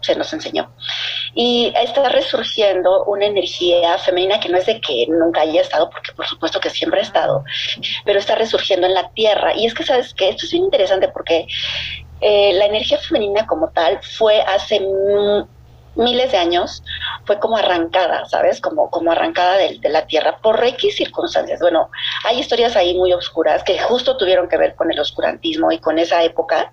se 0.00 0.14
nos 0.16 0.32
enseñó. 0.32 0.72
Y 1.34 1.72
está 1.76 2.08
resurgiendo 2.08 3.04
una 3.04 3.26
energía 3.26 3.98
femenina 3.98 4.40
que 4.40 4.48
no 4.48 4.58
es 4.58 4.66
de 4.66 4.80
que 4.80 5.06
nunca 5.08 5.42
haya 5.42 5.60
estado, 5.60 5.90
porque 5.90 6.12
por 6.12 6.26
supuesto 6.26 6.60
que 6.60 6.70
siempre 6.70 7.00
ha 7.00 7.02
estado, 7.02 7.44
pero 8.04 8.18
está 8.18 8.34
resurgiendo 8.34 8.86
en 8.86 8.94
la 8.94 9.10
tierra. 9.10 9.54
Y 9.54 9.66
es 9.66 9.74
que, 9.74 9.84
¿sabes 9.84 10.14
que 10.14 10.28
Esto 10.28 10.46
es 10.46 10.52
bien 10.52 10.64
interesante 10.64 11.08
porque 11.08 11.46
eh, 12.20 12.52
la 12.54 12.66
energía 12.66 12.98
femenina 12.98 13.46
como 13.46 13.70
tal 13.70 14.00
fue 14.02 14.40
hace 14.42 14.80
miles 15.96 16.32
de 16.32 16.38
años, 16.38 16.82
fue 17.24 17.38
como 17.38 17.56
arrancada, 17.56 18.24
¿sabes? 18.26 18.60
Como, 18.60 18.90
como 18.90 19.12
arrancada 19.12 19.56
de, 19.56 19.78
la 19.84 20.06
tierra 20.06 20.38
por 20.42 20.62
X 20.62 20.96
circunstancias. 20.96 21.60
Bueno, 21.60 21.90
hay 22.24 22.38
historias 22.38 22.76
ahí 22.76 22.94
muy 22.94 23.12
oscuras 23.12 23.62
que 23.64 23.78
justo 23.78 24.16
tuvieron 24.16 24.48
que 24.48 24.56
ver 24.56 24.74
con 24.74 24.90
el 24.90 24.98
oscurantismo 24.98 25.72
y 25.72 25.78
con 25.78 25.98
esa 25.98 26.22
época. 26.22 26.72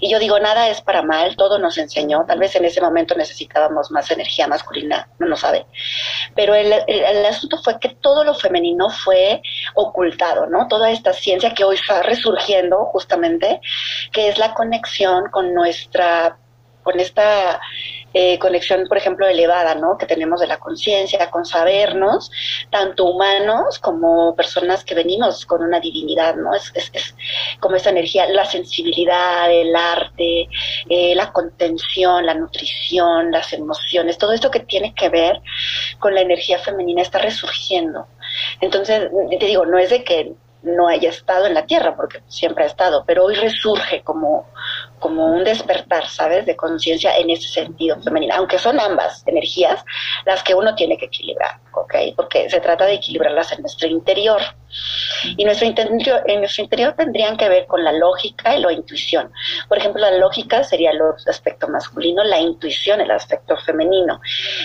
Y 0.00 0.10
yo 0.10 0.18
digo, 0.18 0.38
nada 0.38 0.68
es 0.68 0.80
para 0.80 1.02
mal, 1.02 1.36
todo 1.36 1.58
nos 1.58 1.76
enseñó. 1.78 2.24
Tal 2.26 2.38
vez 2.38 2.54
en 2.56 2.64
ese 2.64 2.80
momento 2.80 3.14
necesitábamos 3.14 3.90
más 3.90 4.10
energía 4.10 4.46
masculina, 4.46 5.08
no 5.18 5.26
lo 5.26 5.36
sabe. 5.36 5.66
Pero 6.34 6.54
el, 6.54 6.72
el, 6.86 7.26
asunto 7.26 7.58
fue 7.62 7.78
que 7.78 7.90
todo 7.90 8.24
lo 8.24 8.34
femenino 8.34 8.88
fue 8.90 9.42
ocultado, 9.74 10.46
¿no? 10.46 10.68
Toda 10.68 10.90
esta 10.90 11.12
ciencia 11.12 11.54
que 11.54 11.64
hoy 11.64 11.76
está 11.76 12.02
resurgiendo 12.02 12.86
justamente, 12.86 13.60
que 14.12 14.28
es 14.28 14.38
la 14.38 14.54
conexión 14.54 15.30
con 15.30 15.52
nuestra, 15.54 16.38
con 16.82 16.98
esta 17.00 17.60
eh, 18.18 18.38
conexión, 18.38 18.86
por 18.88 18.96
ejemplo, 18.96 19.26
elevada, 19.26 19.74
¿no? 19.74 19.98
Que 19.98 20.06
tenemos 20.06 20.40
de 20.40 20.46
la 20.46 20.56
conciencia, 20.56 21.30
con 21.30 21.44
sabernos, 21.44 22.30
tanto 22.70 23.04
humanos 23.04 23.78
como 23.78 24.34
personas 24.34 24.84
que 24.84 24.94
venimos 24.94 25.44
con 25.44 25.62
una 25.62 25.80
divinidad, 25.80 26.34
¿no? 26.34 26.54
Es, 26.54 26.72
es, 26.74 27.14
como 27.60 27.76
esa 27.76 27.90
energía, 27.90 28.26
la 28.30 28.46
sensibilidad, 28.46 29.52
el 29.52 29.76
arte, 29.76 30.48
eh, 30.88 31.14
la 31.14 31.30
contención, 31.30 32.24
la 32.24 32.32
nutrición, 32.32 33.30
las 33.30 33.52
emociones, 33.52 34.16
todo 34.16 34.32
esto 34.32 34.50
que 34.50 34.60
tiene 34.60 34.94
que 34.94 35.10
ver 35.10 35.42
con 35.98 36.14
la 36.14 36.22
energía 36.22 36.58
femenina 36.58 37.02
está 37.02 37.18
resurgiendo. 37.18 38.06
Entonces, 38.62 39.10
te 39.38 39.44
digo, 39.44 39.66
no 39.66 39.76
es 39.76 39.90
de 39.90 40.04
que 40.04 40.32
no 40.66 40.88
haya 40.88 41.10
estado 41.10 41.46
en 41.46 41.54
la 41.54 41.66
tierra, 41.66 41.96
porque 41.96 42.22
siempre 42.28 42.64
ha 42.64 42.66
estado, 42.66 43.04
pero 43.06 43.24
hoy 43.24 43.34
resurge 43.34 44.02
como, 44.02 44.46
como 44.98 45.26
un 45.26 45.44
despertar, 45.44 46.06
¿sabes?, 46.08 46.46
de 46.46 46.56
conciencia 46.56 47.16
en 47.16 47.30
ese 47.30 47.48
sentido 47.48 48.00
femenino, 48.02 48.34
aunque 48.34 48.58
son 48.58 48.80
ambas 48.80 49.22
energías 49.26 49.84
las 50.24 50.42
que 50.42 50.54
uno 50.54 50.74
tiene 50.74 50.96
que 50.96 51.06
equilibrar, 51.06 51.58
¿ok? 51.72 51.94
Porque 52.16 52.48
se 52.48 52.60
trata 52.60 52.86
de 52.86 52.94
equilibrarlas 52.94 53.52
en 53.52 53.60
nuestro 53.60 53.88
interior. 53.88 54.40
Y 55.36 55.44
nuestro 55.44 55.66
interior, 55.66 56.22
en 56.26 56.40
nuestro 56.40 56.64
interior 56.64 56.94
tendrían 56.94 57.36
que 57.36 57.48
ver 57.48 57.66
con 57.66 57.84
la 57.84 57.92
lógica 57.92 58.56
y 58.56 58.60
la 58.60 58.72
intuición. 58.72 59.32
Por 59.68 59.78
ejemplo, 59.78 60.00
la 60.00 60.18
lógica 60.18 60.64
sería 60.64 60.90
el 60.90 61.00
aspecto 61.26 61.68
masculino, 61.68 62.22
la 62.24 62.40
intuición 62.40 63.00
el 63.00 63.10
aspecto 63.10 63.56
femenino. 63.58 64.20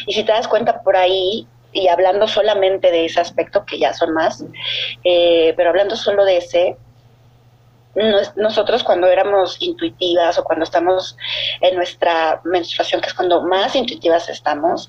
Y 0.06 0.14
si 0.14 0.24
te 0.24 0.32
das 0.32 0.48
cuenta 0.48 0.82
por 0.82 0.96
ahí, 0.96 1.48
y 1.74 1.88
hablando 1.88 2.28
solamente 2.28 2.92
de 2.92 3.06
ese 3.06 3.22
aspecto, 3.22 3.66
que 3.66 3.80
ya 3.80 3.94
son 3.94 4.14
más, 4.14 4.44
eh, 5.04 5.54
pero 5.56 5.70
hablando 5.70 5.96
solo 5.96 6.26
de 6.26 6.38
ese, 6.38 6.78
nosotros 8.36 8.84
cuando 8.84 9.08
éramos 9.08 9.58
intuitivas 9.60 10.38
o 10.38 10.44
cuando 10.44 10.64
estamos 10.64 11.18
en 11.60 11.76
nuestra 11.76 12.42
menstruación, 12.46 13.02
que 13.02 13.08
es 13.08 13.14
cuando 13.14 13.42
más 13.42 13.76
intuitivas 13.76 14.30
estamos, 14.30 14.88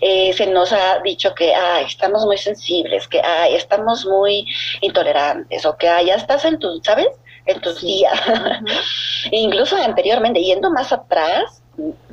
eh, 0.00 0.32
se 0.32 0.46
nos 0.46 0.72
ha 0.72 1.00
dicho 1.00 1.34
que 1.34 1.54
ay, 1.54 1.84
estamos 1.86 2.24
muy 2.24 2.38
sensibles, 2.38 3.06
que 3.08 3.20
ay, 3.20 3.54
estamos 3.54 4.06
muy 4.06 4.46
intolerantes 4.80 5.66
o 5.66 5.76
que 5.76 5.88
ay, 5.88 6.06
ya 6.06 6.14
estás 6.14 6.44
en 6.44 6.58
tu, 6.58 6.80
¿sabes? 6.82 7.08
En 7.46 7.60
tus 7.60 7.80
días. 7.80 8.18
Incluso 9.30 9.76
anteriormente, 9.76 10.42
yendo 10.42 10.70
más 10.70 10.92
atrás, 10.92 11.62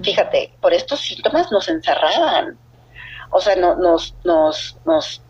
fíjate, 0.02 0.54
por 0.62 0.74
estos 0.74 1.00
síntomas 1.00 1.52
nos 1.52 1.68
encerraban 1.70 2.58
o 3.30 3.42
sea, 3.42 3.56
no, 3.56 3.76
nos, 3.76 4.16
nos, 4.24 4.78
nos 4.86 5.22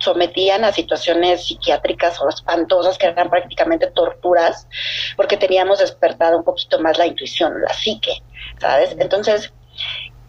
sometían 0.00 0.64
a 0.64 0.72
situaciones 0.72 1.46
psiquiátricas 1.46 2.20
o 2.20 2.28
espantosas 2.28 2.98
que 2.98 3.06
eran 3.06 3.30
prácticamente 3.30 3.86
torturas 3.88 4.66
porque 5.16 5.36
teníamos 5.36 5.78
despertado 5.78 6.38
un 6.38 6.44
poquito 6.44 6.80
más 6.80 6.98
la 6.98 7.06
intuición, 7.06 7.60
la 7.62 7.72
psique, 7.72 8.22
¿sabes? 8.58 8.96
Entonces, 8.98 9.52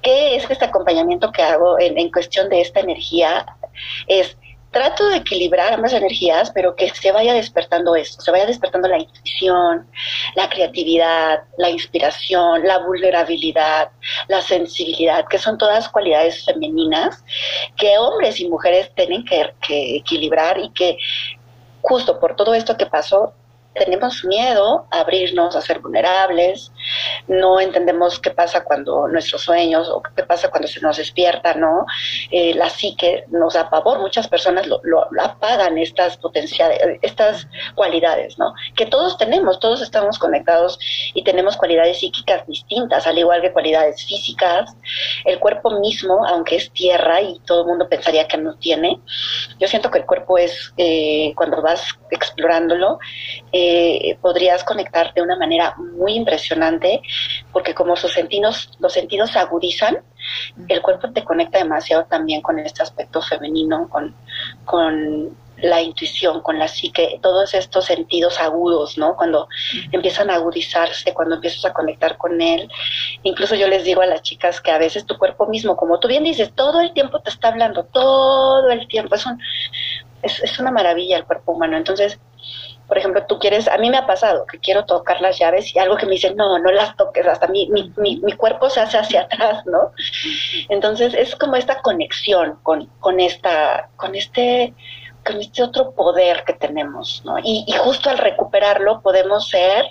¿qué 0.02 0.36
es 0.36 0.50
este 0.50 0.66
acompañamiento 0.66 1.32
que 1.32 1.42
hago 1.42 1.80
en, 1.80 1.98
en 1.98 2.12
cuestión 2.12 2.50
de 2.50 2.62
esta 2.62 2.82
energía? 2.82 3.46
Es 4.08 4.38
trato 4.72 5.10
de 5.10 5.18
equilibrar 5.18 5.74
ambas 5.74 5.94
energías, 5.94 6.50
pero 6.52 6.76
que 6.76 6.90
se 6.90 7.12
vaya 7.12 7.34
despertando 7.34 7.96
esto, 7.96 8.22
se 8.22 8.32
vaya 8.32 8.46
despertando 8.46 8.88
la 8.88 9.00
intuición, 9.00 9.86
la 10.36 10.50
creatividad, 10.50 11.44
la 11.58 11.70
inspiración, 11.70 12.66
la 12.66 12.80
vulnerabilidad, 12.80 13.90
la 14.30 14.42
sensibilidad, 14.42 15.26
que 15.28 15.38
son 15.38 15.58
todas 15.58 15.90
cualidades 15.90 16.46
femeninas 16.46 17.24
que 17.76 17.98
hombres 17.98 18.40
y 18.40 18.48
mujeres 18.48 18.90
tienen 18.96 19.26
que, 19.26 19.52
equilibrar 19.98 20.58
y 20.58 20.70
que 20.72 20.98
justo 21.82 22.20
por 22.20 22.36
todo 22.36 22.54
esto 22.54 22.78
que 22.78 22.86
pasó, 22.86 23.34
tenemos 23.74 24.24
miedo 24.26 24.86
a 24.92 25.02
abrirnos, 25.02 25.56
a 25.56 25.62
ser 25.62 25.80
vulnerables, 25.80 26.72
no 27.28 27.60
entendemos 27.60 28.20
qué 28.20 28.32
pasa 28.32 28.64
cuando 28.64 29.08
nuestros 29.08 29.44
sueños 29.44 29.90
o 29.90 30.02
qué 30.02 30.24
pasa 30.24 30.50
cuando 30.50 30.68
se 30.68 30.82
nos 30.82 30.98
despierta, 30.98 31.54
¿no? 31.54 31.86
Eh, 32.32 32.54
la 32.54 32.70
psique 32.70 33.26
nos 33.30 33.54
da 33.54 33.70
pavor, 33.70 34.00
muchas 34.00 34.28
personas 34.28 34.68
lo, 34.68 34.80
lo, 34.84 35.08
apagan 35.22 35.78
estas 35.78 36.18
potenciales, 36.18 36.80
estas 37.02 37.48
cualidades, 37.76 38.38
¿no? 38.38 38.54
Que 38.76 38.86
todos 38.86 39.18
tenemos, 39.18 39.60
todos 39.60 39.82
estamos 39.82 40.18
conectados 40.20 40.80
y 41.14 41.24
tenemos 41.24 41.58
cualidades 41.58 42.00
psíquicas 42.00 42.46
distintas, 42.48 43.08
al 43.08 43.18
igual 43.18 43.42
que 43.42 43.52
cualidades 43.52 44.06
físicas. 44.06 44.76
El 45.26 45.40
cuerpo 45.40 45.80
mismo, 45.80 46.26
aunque 46.26 46.56
es 46.56 46.72
tierra 46.72 47.22
y 47.22 47.40
todo 47.46 47.62
el 47.62 47.68
mundo 47.68 47.88
pensaría 47.88 48.28
que 48.28 48.38
no 48.38 48.56
tiene, 48.56 49.00
yo 49.60 49.68
siento 49.68 49.90
que 49.92 50.00
el 50.00 50.06
cuerpo 50.06 50.38
es, 50.38 50.74
eh, 50.78 51.34
cuando 51.36 51.62
vas 51.62 51.98
explorándolo, 52.10 53.00
eh, 53.52 54.18
podrías 54.22 54.64
conectar 54.64 55.14
de 55.14 55.22
una 55.22 55.38
manera 55.38 55.76
muy 55.78 56.14
impresionante, 56.14 56.71
porque 57.52 57.74
como 57.74 57.96
sus 57.96 58.14
sentidos, 58.14 58.72
los 58.80 58.94
sentidos 58.94 59.32
se 59.32 59.40
agudizan, 59.40 59.98
el 60.68 60.82
cuerpo 60.82 61.12
te 61.12 61.24
conecta 61.24 61.58
demasiado 61.58 62.06
también 62.06 62.42
con 62.42 62.60
este 62.60 62.84
aspecto 62.84 63.22
femenino, 63.22 63.90
con, 63.90 64.16
con 64.66 65.36
la 65.62 65.82
intuición, 65.82 66.42
con 66.42 66.58
la 66.58 66.68
psique, 66.68 67.20
todos 67.22 67.54
estos 67.54 67.86
sentidos 67.86 68.40
agudos, 68.40 68.98
¿no? 68.98 69.16
Cuando 69.16 69.48
empiezan 69.92 70.30
a 70.30 70.36
agudizarse, 70.36 71.14
cuando 71.14 71.36
empiezas 71.36 71.66
a 71.66 71.74
conectar 71.74 72.18
con 72.18 72.42
él. 72.42 72.70
Incluso 73.24 73.56
yo 73.56 73.68
les 73.68 73.84
digo 73.84 74.02
a 74.02 74.08
las 74.08 74.22
chicas 74.22 74.60
que 74.60 74.72
a 74.72 74.78
veces 74.78 75.06
tu 75.06 75.18
cuerpo 75.18 75.48
mismo, 75.48 75.76
como 75.76 76.00
tú 76.00 76.08
bien 76.08 76.24
dices, 76.24 76.52
todo 76.54 76.82
el 76.82 76.94
tiempo 76.94 77.20
te 77.20 77.30
está 77.30 77.50
hablando, 77.50 77.84
todo 77.86 78.70
el 78.70 78.88
tiempo. 78.88 79.16
Es, 79.16 79.26
un, 79.26 79.40
es, 80.24 80.42
es 80.42 80.60
una 80.60 80.72
maravilla 80.72 81.18
el 81.18 81.26
cuerpo 81.26 81.52
humano. 81.52 81.78
Entonces, 81.78 82.20
por 82.92 82.98
ejemplo, 82.98 83.26
tú 83.26 83.40
quieres, 83.40 83.70
a 83.70 83.78
mí 83.78 83.90
me 83.90 83.96
ha 83.96 84.06
pasado 84.06 84.46
que 84.46 84.60
quiero 84.60 84.84
tocar 84.84 85.22
las 85.22 85.40
llaves 85.40 85.74
y 85.74 85.80
algo 85.80 85.96
que 85.96 86.06
me 86.06 86.12
dice, 86.12 86.36
no, 86.36 86.60
no 86.60 86.74
las 86.74 86.94
toques, 86.98 87.26
hasta 87.26 87.48
mi, 87.48 87.70
mi, 87.70 87.90
mi, 87.96 88.34
cuerpo 88.34 88.70
se 88.70 88.82
hace 88.82 88.98
hacia 88.98 89.22
atrás, 89.32 89.66
¿no? 89.66 89.94
Entonces 90.68 91.14
es 91.14 91.34
como 91.38 91.56
esta 91.56 91.82
conexión 91.82 92.60
con, 92.64 92.88
con, 93.00 93.22
esta, 93.22 93.88
con, 93.96 94.14
este, 94.14 94.74
con 95.26 95.40
este 95.40 95.64
otro 95.64 95.92
poder 95.92 96.44
que 96.46 96.52
tenemos, 96.52 97.22
¿no? 97.24 97.40
Y, 97.40 97.64
y 97.66 97.72
justo 97.78 98.10
al 98.10 98.18
recuperarlo 98.18 99.00
podemos 99.00 99.48
ser 99.48 99.86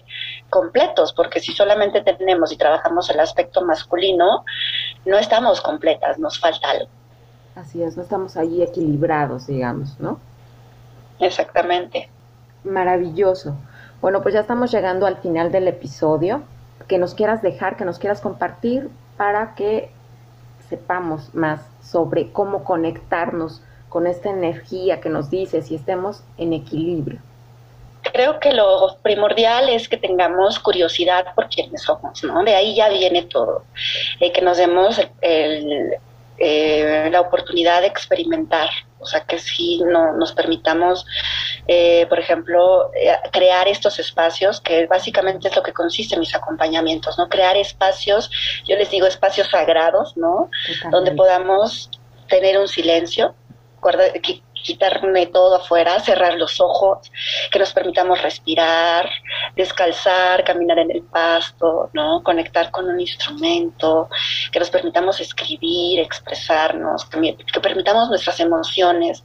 completos, 0.51 1.15
porque 1.15 1.41
si 1.41 1.55
solamente 1.55 2.03
tenemos 2.03 2.53
y 2.53 2.59
trabajamos 2.59 3.09
el 3.09 3.21
aspecto 3.21 3.65
masculino, 3.65 4.45
no 5.07 5.17
estamos 5.17 5.63
completas, 5.63 6.19
nos 6.19 6.39
falta 6.39 6.69
algo. 6.69 6.91
Así 7.55 7.83
es, 7.83 7.97
no 7.97 8.03
estamos 8.03 8.37
ahí 8.37 8.63
equilibrados, 8.63 9.47
digamos, 9.47 9.99
¿no? 9.99 10.21
Exactamente. 11.19 12.11
Maravilloso. 12.65 13.57
Bueno, 14.01 14.23
pues 14.23 14.35
ya 14.35 14.41
estamos 14.41 14.71
llegando 14.71 15.07
al 15.07 15.17
final 15.17 15.53
del 15.53 15.69
episodio. 15.69 16.43
Que 16.89 16.99
nos 16.99 17.15
quieras 17.15 17.43
dejar, 17.43 17.77
que 17.77 17.85
nos 17.85 17.99
quieras 17.99 18.21
compartir 18.21 18.91
para 19.17 19.55
que 19.55 19.91
sepamos 20.69 21.35
más 21.35 21.61
sobre 21.83 22.33
cómo 22.33 22.65
conectarnos 22.65 23.63
con 23.89 24.07
esta 24.07 24.31
energía 24.31 25.01
que 25.01 25.09
nos 25.09 25.31
dices 25.31 25.71
y 25.71 25.75
estemos 25.75 26.23
en 26.39 26.53
equilibrio. 26.53 27.21
Creo 28.13 28.41
que 28.41 28.53
lo 28.53 28.97
primordial 29.03 29.69
es 29.69 29.89
que 29.89 29.97
tengamos 29.97 30.59
curiosidad 30.59 31.35
por 31.35 31.49
quiénes 31.49 31.83
somos, 31.83 32.25
¿no? 32.25 32.43
De 32.43 32.55
ahí 32.55 32.75
ya 32.75 32.89
viene 32.89 33.23
todo. 33.23 33.65
Eh, 34.21 34.33
que 34.33 34.41
nos 34.41 34.57
demos 34.57 35.01
el, 35.21 35.95
eh, 36.39 37.09
la 37.13 37.21
oportunidad 37.21 37.83
de 37.83 37.89
experimentar 37.89 38.69
o 39.01 39.07
sea, 39.07 39.21
que 39.23 39.39
sí 39.39 39.81
no, 39.85 40.13
nos 40.13 40.33
permitamos, 40.33 41.07
eh, 41.67 42.07
por 42.09 42.19
ejemplo, 42.19 42.91
eh, 42.95 43.17
crear 43.33 43.67
estos 43.69 43.99
espacios, 43.99 44.61
que 44.61 44.87
básicamente 44.87 45.49
es 45.49 45.57
lo 45.57 45.63
que 45.63 45.73
consiste 45.73 46.15
en 46.15 46.21
mis 46.21 46.35
acompañamientos, 46.35 47.19
¿no? 47.19 47.29
Crear 47.29 47.57
espacios, 47.57 48.31
yo 48.67 48.77
les 48.77 48.91
digo 48.91 49.07
espacios 49.07 49.49
sagrados, 49.49 50.17
¿no? 50.17 50.51
Donde 50.91 51.13
podamos 51.13 51.91
tener 52.29 52.59
un 52.59 52.69
silencio, 52.69 53.35
quitarme 54.63 55.27
todo 55.27 55.57
afuera, 55.57 55.99
cerrar 56.01 56.35
los 56.35 56.61
ojos, 56.61 57.11
que 57.51 57.59
nos 57.59 57.73
permitamos 57.73 58.23
respirar, 58.23 59.09
descalzar, 59.57 60.45
caminar 60.45 60.79
en 60.79 60.91
el 60.91 61.03
pasto, 61.03 61.91
¿no? 61.93 62.23
Conectar 62.23 62.71
con 62.71 62.89
un 62.89 63.01
instrumento, 63.01 64.09
que 64.53 64.59
nos 64.59 64.71
permitamos 64.71 65.21
escribir, 65.21 66.01
expresarnos, 66.01 67.05
que, 67.07 67.37
que 67.37 67.61
permitamos 67.61 68.09
nuestras 68.09 68.41
emociones, 68.41 69.25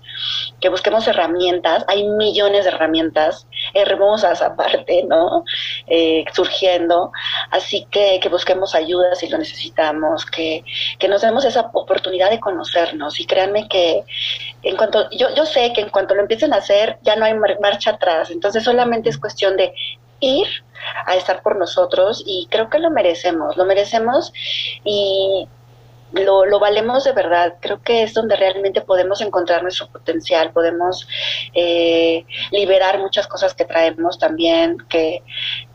que 0.59 0.69
busquemos 0.69 1.07
herramientas. 1.07 1.85
Hay 1.87 2.07
millones 2.07 2.65
de 2.65 2.71
herramientas 2.71 3.47
hermosas 3.73 4.41
aparte, 4.41 5.03
¿no? 5.03 5.43
Eh, 5.87 6.25
surgiendo. 6.33 7.11
Así 7.51 7.87
que, 7.91 8.19
que 8.21 8.29
busquemos 8.29 8.75
ayuda 8.75 9.15
si 9.15 9.27
lo 9.27 9.37
necesitamos, 9.37 10.25
que, 10.25 10.63
que 10.99 11.07
nos 11.07 11.21
demos 11.21 11.45
esa 11.45 11.69
oportunidad 11.73 12.29
de 12.29 12.39
conocernos. 12.39 13.19
Y 13.19 13.25
créanme 13.25 13.67
que 13.67 14.03
en 14.63 14.75
cuanto, 14.77 15.09
yo, 15.11 15.33
yo 15.35 15.45
sé 15.45 15.73
que 15.73 15.81
en 15.81 15.89
cuanto 15.89 16.15
lo 16.15 16.21
empiecen 16.21 16.53
a 16.53 16.57
hacer, 16.57 16.97
ya 17.01 17.15
no 17.15 17.25
hay 17.25 17.33
marcha 17.33 17.91
atrás. 17.91 18.31
Entonces 18.31 18.63
solamente 18.63 19.09
es 19.09 19.17
cuestión 19.17 19.57
de 19.57 19.73
ir 20.19 20.47
a 21.05 21.15
estar 21.15 21.41
por 21.41 21.57
nosotros 21.57 22.23
y 22.25 22.47
creo 22.49 22.69
que 22.69 22.79
lo 22.79 22.89
merecemos, 22.89 23.57
lo 23.57 23.65
merecemos 23.65 24.31
y 24.83 25.47
lo, 26.15 26.45
lo, 26.45 26.59
valemos 26.59 27.03
de 27.03 27.11
verdad. 27.11 27.55
Creo 27.59 27.81
que 27.81 28.03
es 28.03 28.13
donde 28.13 28.35
realmente 28.35 28.81
podemos 28.81 29.21
encontrar 29.21 29.63
nuestro 29.63 29.87
potencial, 29.87 30.51
podemos 30.51 31.07
eh, 31.53 32.25
liberar 32.51 32.99
muchas 32.99 33.27
cosas 33.27 33.53
que 33.53 33.65
traemos 33.65 34.17
también, 34.17 34.77
que 34.89 35.23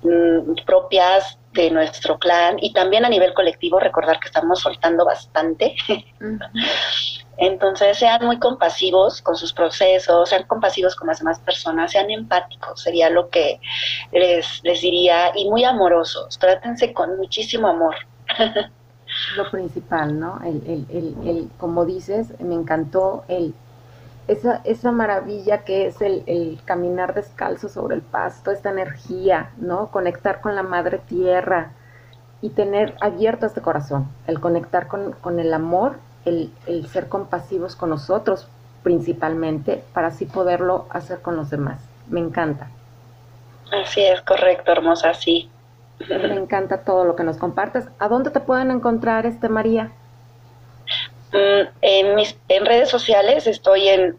mm, 0.03 0.65
propias 0.67 1.39
de 1.53 1.71
nuestro 1.71 2.19
clan 2.19 2.59
y 2.61 2.73
también 2.73 3.05
a 3.05 3.09
nivel 3.09 3.35
colectivo 3.35 3.81
recordar 3.81 4.21
que 4.21 4.29
estamos 4.29 4.61
soltando 4.61 5.05
bastante. 5.05 5.75
Entonces 7.37 7.99
sean 7.99 8.27
muy 8.27 8.39
compasivos 8.39 9.23
con 9.23 9.35
sus 9.35 9.53
procesos, 9.53 10.29
sean 10.29 10.45
compasivos 10.45 10.95
con 10.95 11.09
las 11.09 11.21
demás 11.21 11.41
personas, 11.41 11.91
sean 11.91 12.11
empáticos, 12.11 12.83
sería 12.83 13.09
lo 13.09 13.31
que 13.31 13.61
les, 14.13 14.63
les 14.63 14.83
diría, 14.83 15.33
y 15.35 15.49
muy 15.49 15.65
amorosos, 15.65 16.39
trátense 16.39 16.93
con 16.93 17.17
muchísimo 17.17 17.69
amor. 17.69 17.97
lo 19.37 19.51
principal, 19.51 20.19
¿no? 20.19 20.41
El, 20.45 20.63
el, 20.67 20.87
el, 20.91 21.29
el, 21.29 21.51
como 21.59 21.85
dices, 21.85 22.29
me 22.41 22.55
encantó 22.55 23.25
el, 23.29 23.55
esa, 24.29 24.61
esa 24.65 24.93
maravilla 24.93 25.65
que 25.65 25.87
es 25.87 26.01
el, 26.01 26.61
caminar 26.65 27.15
descalzo 27.15 27.69
sobre 27.69 27.97
el 27.97 28.03
pasto, 28.03 28.51
esta 28.51 28.71
energía, 28.71 29.51
¿no? 29.59 29.89
Conectar 29.89 30.41
con 30.41 30.55
la 30.55 30.63
madre 30.63 30.99
tierra 30.99 31.73
y 32.41 32.51
tener 32.51 32.95
abierto 33.01 33.47
este 33.47 33.61
corazón, 33.61 34.09
el 34.27 34.41
conectar 34.41 34.87
con, 34.87 35.13
con 35.13 35.41
el 35.41 35.53
amor, 35.53 35.99
el, 36.25 36.53
el 36.67 36.87
ser 36.89 37.09
compasivos 37.09 37.77
con 37.77 37.91
nosotros 37.91 38.49
principalmente, 38.83 39.85
para 39.93 40.09
así 40.09 40.25
poderlo 40.25 40.87
hacer 40.91 41.21
con 41.21 41.37
los 41.37 41.51
demás. 41.51 41.81
Me 42.09 42.21
encanta. 42.21 42.69
Así 43.73 44.03
es, 44.03 44.21
correcto, 44.23 44.73
hermosa, 44.73 45.13
sí. 45.15 45.51
Me 46.09 46.35
encanta 46.35 46.85
todo 46.85 47.05
lo 47.05 47.17
que 47.17 47.25
nos 47.25 47.37
compartes. 47.37 47.85
¿A 47.99 48.09
dónde 48.09 48.31
te 48.31 48.41
pueden 48.41 48.71
encontrar, 48.71 49.27
este 49.27 49.49
María? 49.49 49.93
Mm, 51.33 51.69
en 51.83 52.15
mis 52.15 52.37
en 52.49 52.67
redes 52.67 52.89
sociales 52.89 53.47
estoy 53.47 53.89
en 53.89 54.17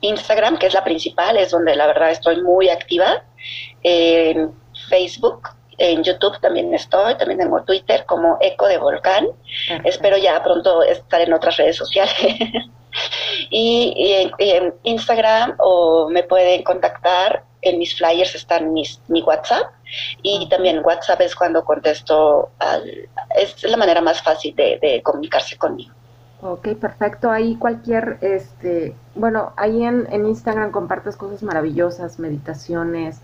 Instagram, 0.00 0.58
que 0.58 0.66
es 0.66 0.74
la 0.74 0.84
principal, 0.84 1.36
es 1.36 1.50
donde 1.50 1.74
la 1.74 1.86
verdad 1.86 2.10
estoy 2.10 2.42
muy 2.42 2.68
activa. 2.68 3.24
En 3.82 4.52
Facebook, 4.88 5.48
en 5.78 6.02
YouTube 6.02 6.38
también 6.40 6.74
estoy, 6.74 7.16
también 7.16 7.38
tengo 7.38 7.62
Twitter 7.62 8.04
como 8.06 8.36
Eco 8.40 8.66
de 8.66 8.78
Volcán. 8.78 9.28
Espero 9.84 10.16
ya 10.16 10.42
pronto 10.42 10.82
estar 10.82 11.20
en 11.20 11.32
otras 11.32 11.56
redes 11.56 11.76
sociales. 11.76 12.14
y, 13.50 14.26
en, 14.38 14.74
Instagram 14.82 15.54
o 15.58 16.08
me 16.10 16.22
pueden 16.22 16.62
contactar, 16.62 17.44
en 17.62 17.78
mis 17.78 17.96
flyers 17.96 18.34
están 18.34 18.72
mis, 18.72 19.00
mi 19.08 19.22
WhatsApp 19.22 19.72
y 20.22 20.48
también 20.48 20.84
WhatsApp 20.84 21.20
es 21.20 21.34
cuando 21.34 21.64
contesto, 21.64 22.50
al, 22.58 23.08
es 23.36 23.62
la 23.64 23.76
manera 23.76 24.00
más 24.00 24.22
fácil 24.22 24.54
de, 24.54 25.00
comunicarse 25.04 25.56
conmigo. 25.56 25.94
Ok, 26.40 26.68
perfecto. 26.80 27.30
Ahí 27.30 27.56
cualquier, 27.56 28.18
este, 28.20 28.94
bueno, 29.16 29.52
ahí 29.56 29.82
en, 29.82 30.06
en, 30.12 30.26
Instagram 30.26 30.70
compartes 30.70 31.16
cosas 31.16 31.42
maravillosas, 31.42 32.20
meditaciones, 32.20 33.20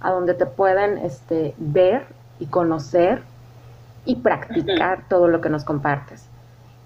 a 0.00 0.10
donde 0.10 0.34
te 0.34 0.46
puedan 0.46 0.98
este, 0.98 1.54
ver 1.58 2.06
y 2.40 2.46
conocer 2.46 3.22
y 4.04 4.16
practicar 4.16 5.08
todo 5.08 5.28
lo 5.28 5.40
que 5.40 5.48
nos 5.48 5.64
compartes. 5.64 6.28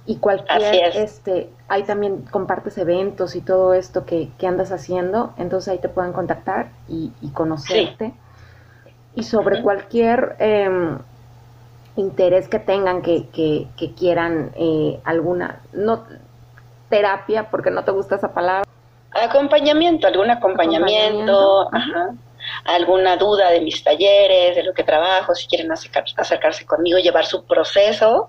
Y 0.07 0.17
cualquier, 0.17 0.97
este, 0.97 1.51
ahí 1.69 1.83
también 1.85 2.23
compartes 2.31 2.79
eventos 2.79 3.37
y 3.37 3.43
todo 3.43 3.75
esto 3.75 4.05
que, 4.07 4.31
que 4.39 4.47
andas 4.47 4.73
haciendo, 4.73 5.35
entonces 5.37 5.73
ahí 5.73 5.79
te 5.79 5.89
pueden 5.89 6.13
contactar 6.13 6.71
y, 6.89 7.13
y 7.21 7.29
conocerte. 7.31 8.13
Y 9.15 9.25
sobre 9.25 9.63
cualquier 9.63 10.37
eh, 10.39 10.97
interés 11.97 12.49
que 12.49 12.59
tengan, 12.59 13.03
que, 13.03 13.29
que, 13.29 13.69
que 13.77 13.93
quieran 13.95 14.53
eh, 14.57 15.01
alguna, 15.05 15.61
no 15.73 16.05
terapia, 16.89 17.51
porque 17.51 17.71
no 17.71 17.85
te 17.85 17.93
gusta 17.93 18.17
esa 18.17 18.33
palabra. 18.33 18.65
Acompañamiento, 19.13 20.07
algún 20.07 20.31
acompañamiento, 20.31 21.69
Ajá 21.73 22.15
alguna 22.65 23.17
duda 23.17 23.51
de 23.51 23.61
mis 23.61 23.83
talleres, 23.83 24.57
de 24.57 24.63
lo 24.63 24.75
que 24.75 24.85
trabajo, 24.85 25.35
si 25.35 25.47
quieren 25.47 25.71
acercarse 25.73 26.67
conmigo, 26.67 26.99
llevar 26.99 27.27
su 27.27 27.45
proceso, 27.45 28.29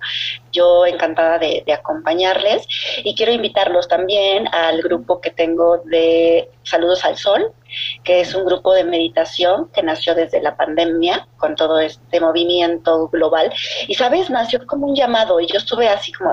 yo 0.51 0.85
encantada 0.85 1.39
de, 1.39 1.63
acompañarles. 1.71 2.67
Y 3.03 3.15
quiero 3.15 3.31
invitarlos 3.31 3.87
también 3.87 4.47
al 4.53 4.81
grupo 4.81 5.21
que 5.21 5.31
tengo 5.31 5.79
de 5.85 6.49
Saludos 6.63 7.05
al 7.05 7.17
Sol, 7.17 7.51
que 8.03 8.21
es 8.21 8.33
un 8.35 8.45
grupo 8.45 8.73
de 8.73 8.83
meditación 8.83 9.69
que 9.73 9.83
nació 9.83 10.15
desde 10.15 10.41
la 10.41 10.55
pandemia 10.55 11.27
con 11.37 11.55
todo 11.55 11.79
este 11.79 12.19
movimiento 12.19 13.07
global. 13.09 13.51
Y 13.87 13.95
sabes, 13.95 14.29
nació 14.29 14.65
como 14.65 14.87
un 14.87 14.95
llamado 14.95 15.39
y 15.39 15.47
yo 15.47 15.57
estuve 15.57 15.89
así 15.89 16.11
como, 16.11 16.31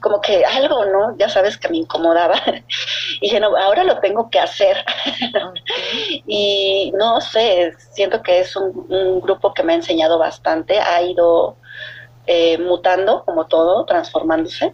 como 0.00 0.20
que 0.20 0.44
algo, 0.44 0.84
¿no? 0.84 1.16
Ya 1.18 1.28
sabes 1.28 1.56
que 1.56 1.68
me 1.68 1.78
incomodaba. 1.78 2.40
y 3.20 3.20
dije, 3.20 3.40
no, 3.40 3.56
ahora 3.56 3.84
lo 3.84 3.98
tengo 4.00 4.30
que 4.30 4.38
hacer. 4.38 4.84
y 6.26 6.92
no 6.96 7.20
sé, 7.20 7.72
siento 7.92 8.22
que 8.22 8.40
es 8.40 8.56
un, 8.56 8.86
un 8.88 9.20
grupo 9.20 9.54
que 9.54 9.62
me 9.62 9.72
ha 9.72 9.76
enseñado 9.76 10.18
bastante, 10.18 10.78
ha 10.78 11.02
ido 11.02 11.56
eh, 12.26 12.58
mutando 12.58 13.24
como 13.24 13.46
todo, 13.46 13.84
transformándose. 13.84 14.72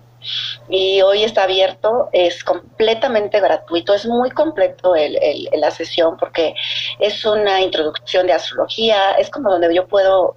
Y 0.69 1.01
hoy 1.03 1.25
está 1.25 1.45
abierto, 1.45 2.09
es 2.13 2.45
completamente 2.45 3.41
gratuito, 3.41 3.95
es 3.95 4.07
muy 4.07 4.31
completo 4.31 4.95
el, 4.95 5.19
la 5.53 5.71
sesión 5.71 6.17
porque 6.17 6.55
es 6.99 7.25
una 7.25 7.61
introducción 7.61 8.27
de 8.27 8.33
astrología, 8.33 9.13
es 9.13 9.31
como 9.31 9.51
donde 9.51 9.75
yo 9.75 9.87
puedo 9.87 10.37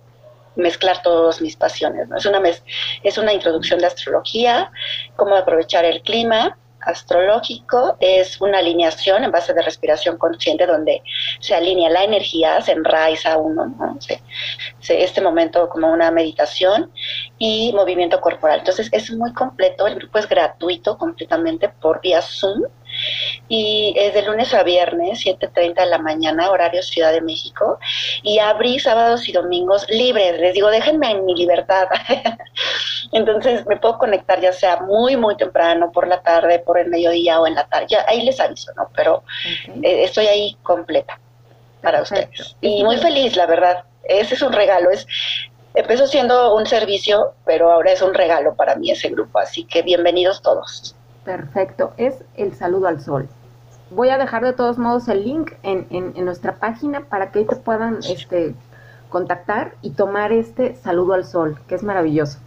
mezclar 0.56 1.02
todas 1.02 1.42
mis 1.42 1.56
pasiones. 1.56 2.08
¿no? 2.08 2.18
Es, 2.18 2.26
una 2.26 2.42
es 3.04 3.18
una 3.18 3.34
introducción 3.34 3.80
de 3.80 3.88
astrología, 3.88 4.72
cómo 5.16 5.36
aprovechar 5.36 5.86
el 5.86 6.02
clima, 6.02 6.58
astrológico 6.82 7.98
es 8.00 8.40
una 8.42 8.60
alineación 8.60 9.24
en 9.24 9.32
base 9.32 9.54
de 9.54 9.62
respiración 9.62 10.18
consciente 10.18 10.66
donde 10.66 11.02
se 11.40 11.56
alinea 11.56 11.90
la 11.90 12.04
energía, 12.04 12.62
se 12.62 12.74
enraiza 12.74 13.38
uno, 13.38 13.68
¿no? 13.68 13.98
este 14.88 15.22
momento 15.22 15.70
como 15.70 15.92
una 15.92 16.12
meditación 16.12 16.92
y 17.38 17.72
movimiento 17.74 18.20
corporal. 18.20 18.60
Entonces 18.60 18.90
es 18.92 19.12
muy 19.12 19.34
completo, 19.34 19.88
el 19.88 19.96
grupo 19.96 20.20
es 20.20 20.28
gratuito 20.28 20.98
completamente 20.98 21.70
por 21.70 22.02
vía 22.02 22.22
Zoom 22.22 22.64
y 23.48 23.94
es 23.98 24.14
de 24.14 24.24
lunes 24.24 24.54
a 24.54 24.64
viernes, 24.64 25.26
7.30 25.26 25.76
de 25.76 25.86
la 25.86 25.98
mañana, 25.98 26.50
horario 26.50 26.82
Ciudad 26.84 27.12
de 27.12 27.22
México, 27.22 27.80
y 28.24 28.40
abrí 28.40 28.80
sábados 28.80 29.28
y 29.28 29.32
domingos 29.32 29.86
libres, 29.90 30.40
les 30.40 30.54
digo, 30.54 30.70
déjenme 30.70 31.12
en 31.12 31.26
mi 31.26 31.36
libertad. 31.36 31.88
Entonces 33.12 33.66
me 33.66 33.78
puedo 33.78 33.98
conectar 33.98 34.40
ya 34.40 34.54
sea 34.54 34.78
muy, 34.78 35.18
muy 35.18 35.36
temprano, 35.36 35.92
por 35.92 36.08
la 36.08 36.22
tarde, 36.22 36.60
por 36.60 36.80
el 36.80 36.90
mediodía 36.90 37.40
o 37.40 37.48
en 37.48 37.56
la 37.56 37.68
tarde, 37.68 37.88
ya, 37.90 38.06
ahí 38.08 38.22
les 38.22 38.40
aviso, 38.40 38.72
¿no? 38.76 38.90
Pero 38.96 39.24
eh, 39.84 40.04
estoy 40.04 40.28
ahí 40.28 40.58
completa 40.64 41.20
para 41.82 42.02
ustedes. 42.02 42.56
Y 42.62 42.84
muy 42.84 42.98
feliz, 42.98 43.36
la 43.36 43.46
verdad. 43.46 43.84
Ese 44.04 44.36
es 44.36 44.42
un 44.42 44.52
regalo, 44.52 44.90
es 44.92 45.06
empezó 45.74 46.08
siendo 46.08 46.56
un 46.56 46.66
servicio, 46.66 47.34
pero 47.46 47.72
ahora 47.72 47.92
es 47.92 48.02
un 48.02 48.14
regalo 48.14 48.56
para 48.56 48.76
mí 48.76 48.92
ese 48.92 49.10
grupo, 49.10 49.40
así 49.40 49.64
que 49.64 49.82
bienvenidos 49.82 50.42
todos. 50.42 50.96
Perfecto, 51.24 51.94
es 51.98 52.24
el 52.36 52.56
saludo 52.56 52.88
al 52.88 53.02
sol. 53.02 53.30
Voy 53.92 54.10
a 54.10 54.18
dejar 54.18 54.44
de 54.44 54.54
todos 54.54 54.78
modos 54.78 55.08
el 55.08 55.24
link 55.24 55.52
en, 55.64 55.86
en, 55.92 56.26
nuestra 56.26 56.56
página 56.56 57.02
para 57.02 57.32
que 57.32 57.44
te 57.44 57.56
puedan 57.58 58.00
este, 58.10 58.56
contactar 59.10 59.74
y 59.82 59.92
tomar 59.92 60.32
este 60.32 60.76
saludo 60.78 61.14
al 61.14 61.26
sol, 61.26 61.60
que 61.68 61.76
es 61.76 61.84
maravilloso. 61.84 62.40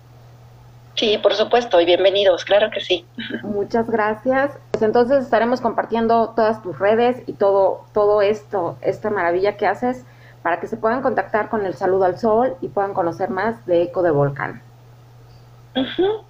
Sí, 0.95 1.19
por 1.19 1.35
supuesto, 1.35 1.81
y 1.81 1.85
bienvenidos, 1.85 2.45
claro 2.45 2.71
que 2.73 2.81
sí. 2.81 3.05
Muchas 3.43 3.91
gracias. 3.91 4.53
Pues 4.71 4.83
entonces 4.83 5.25
estaremos 5.25 5.61
compartiendo 5.61 6.33
todas 6.35 6.63
tus 6.63 6.79
redes 6.79 7.23
y 7.27 7.35
todo, 7.35 7.85
todo 7.93 8.23
esto, 8.23 8.77
esta 8.81 9.11
maravilla 9.11 9.57
que 9.57 9.67
haces 9.67 10.05
para 10.43 10.61
que 10.61 10.67
se 10.67 10.77
puedan 10.77 11.03
contactar 11.03 11.49
con 11.49 11.65
el 11.67 11.75
saludo 11.75 12.05
al 12.05 12.19
sol 12.19 12.57
y 12.61 12.69
puedan 12.69 12.95
conocer 12.95 13.31
más 13.31 13.65
de 13.67 13.83
Eco 13.83 14.03
de 14.03 14.11
Volcán 14.11 14.63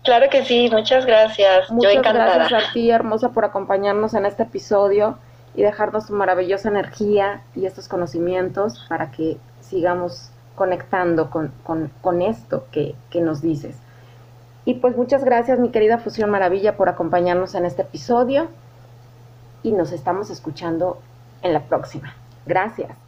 claro 0.02 0.26
que 0.30 0.44
sí, 0.44 0.68
muchas 0.72 1.06
gracias. 1.06 1.70
Muchas 1.70 1.92
Yo 1.92 1.98
encantada. 1.98 2.34
gracias 2.34 2.70
a 2.70 2.72
ti, 2.72 2.90
hermosa, 2.90 3.30
por 3.30 3.44
acompañarnos 3.44 4.14
en 4.14 4.26
este 4.26 4.44
episodio 4.44 5.18
y 5.54 5.62
dejarnos 5.62 6.06
tu 6.06 6.14
maravillosa 6.14 6.68
energía 6.68 7.42
y 7.54 7.66
estos 7.66 7.88
conocimientos 7.88 8.84
para 8.88 9.10
que 9.10 9.38
sigamos 9.60 10.30
conectando 10.54 11.30
con, 11.30 11.52
con, 11.64 12.22
esto 12.22 12.66
que, 12.70 12.94
que 13.10 13.20
nos 13.20 13.40
dices. 13.42 13.76
Y 14.64 14.74
pues 14.74 14.96
muchas 14.96 15.24
gracias, 15.24 15.58
mi 15.58 15.70
querida 15.70 15.98
Fusión 15.98 16.30
Maravilla, 16.30 16.76
por 16.76 16.88
acompañarnos 16.88 17.54
en 17.54 17.66
este 17.66 17.82
episodio 17.82 18.48
y 19.62 19.72
nos 19.72 19.92
estamos 19.92 20.30
escuchando 20.30 20.98
en 21.42 21.52
la 21.52 21.60
próxima. 21.60 22.14
Gracias. 22.46 23.03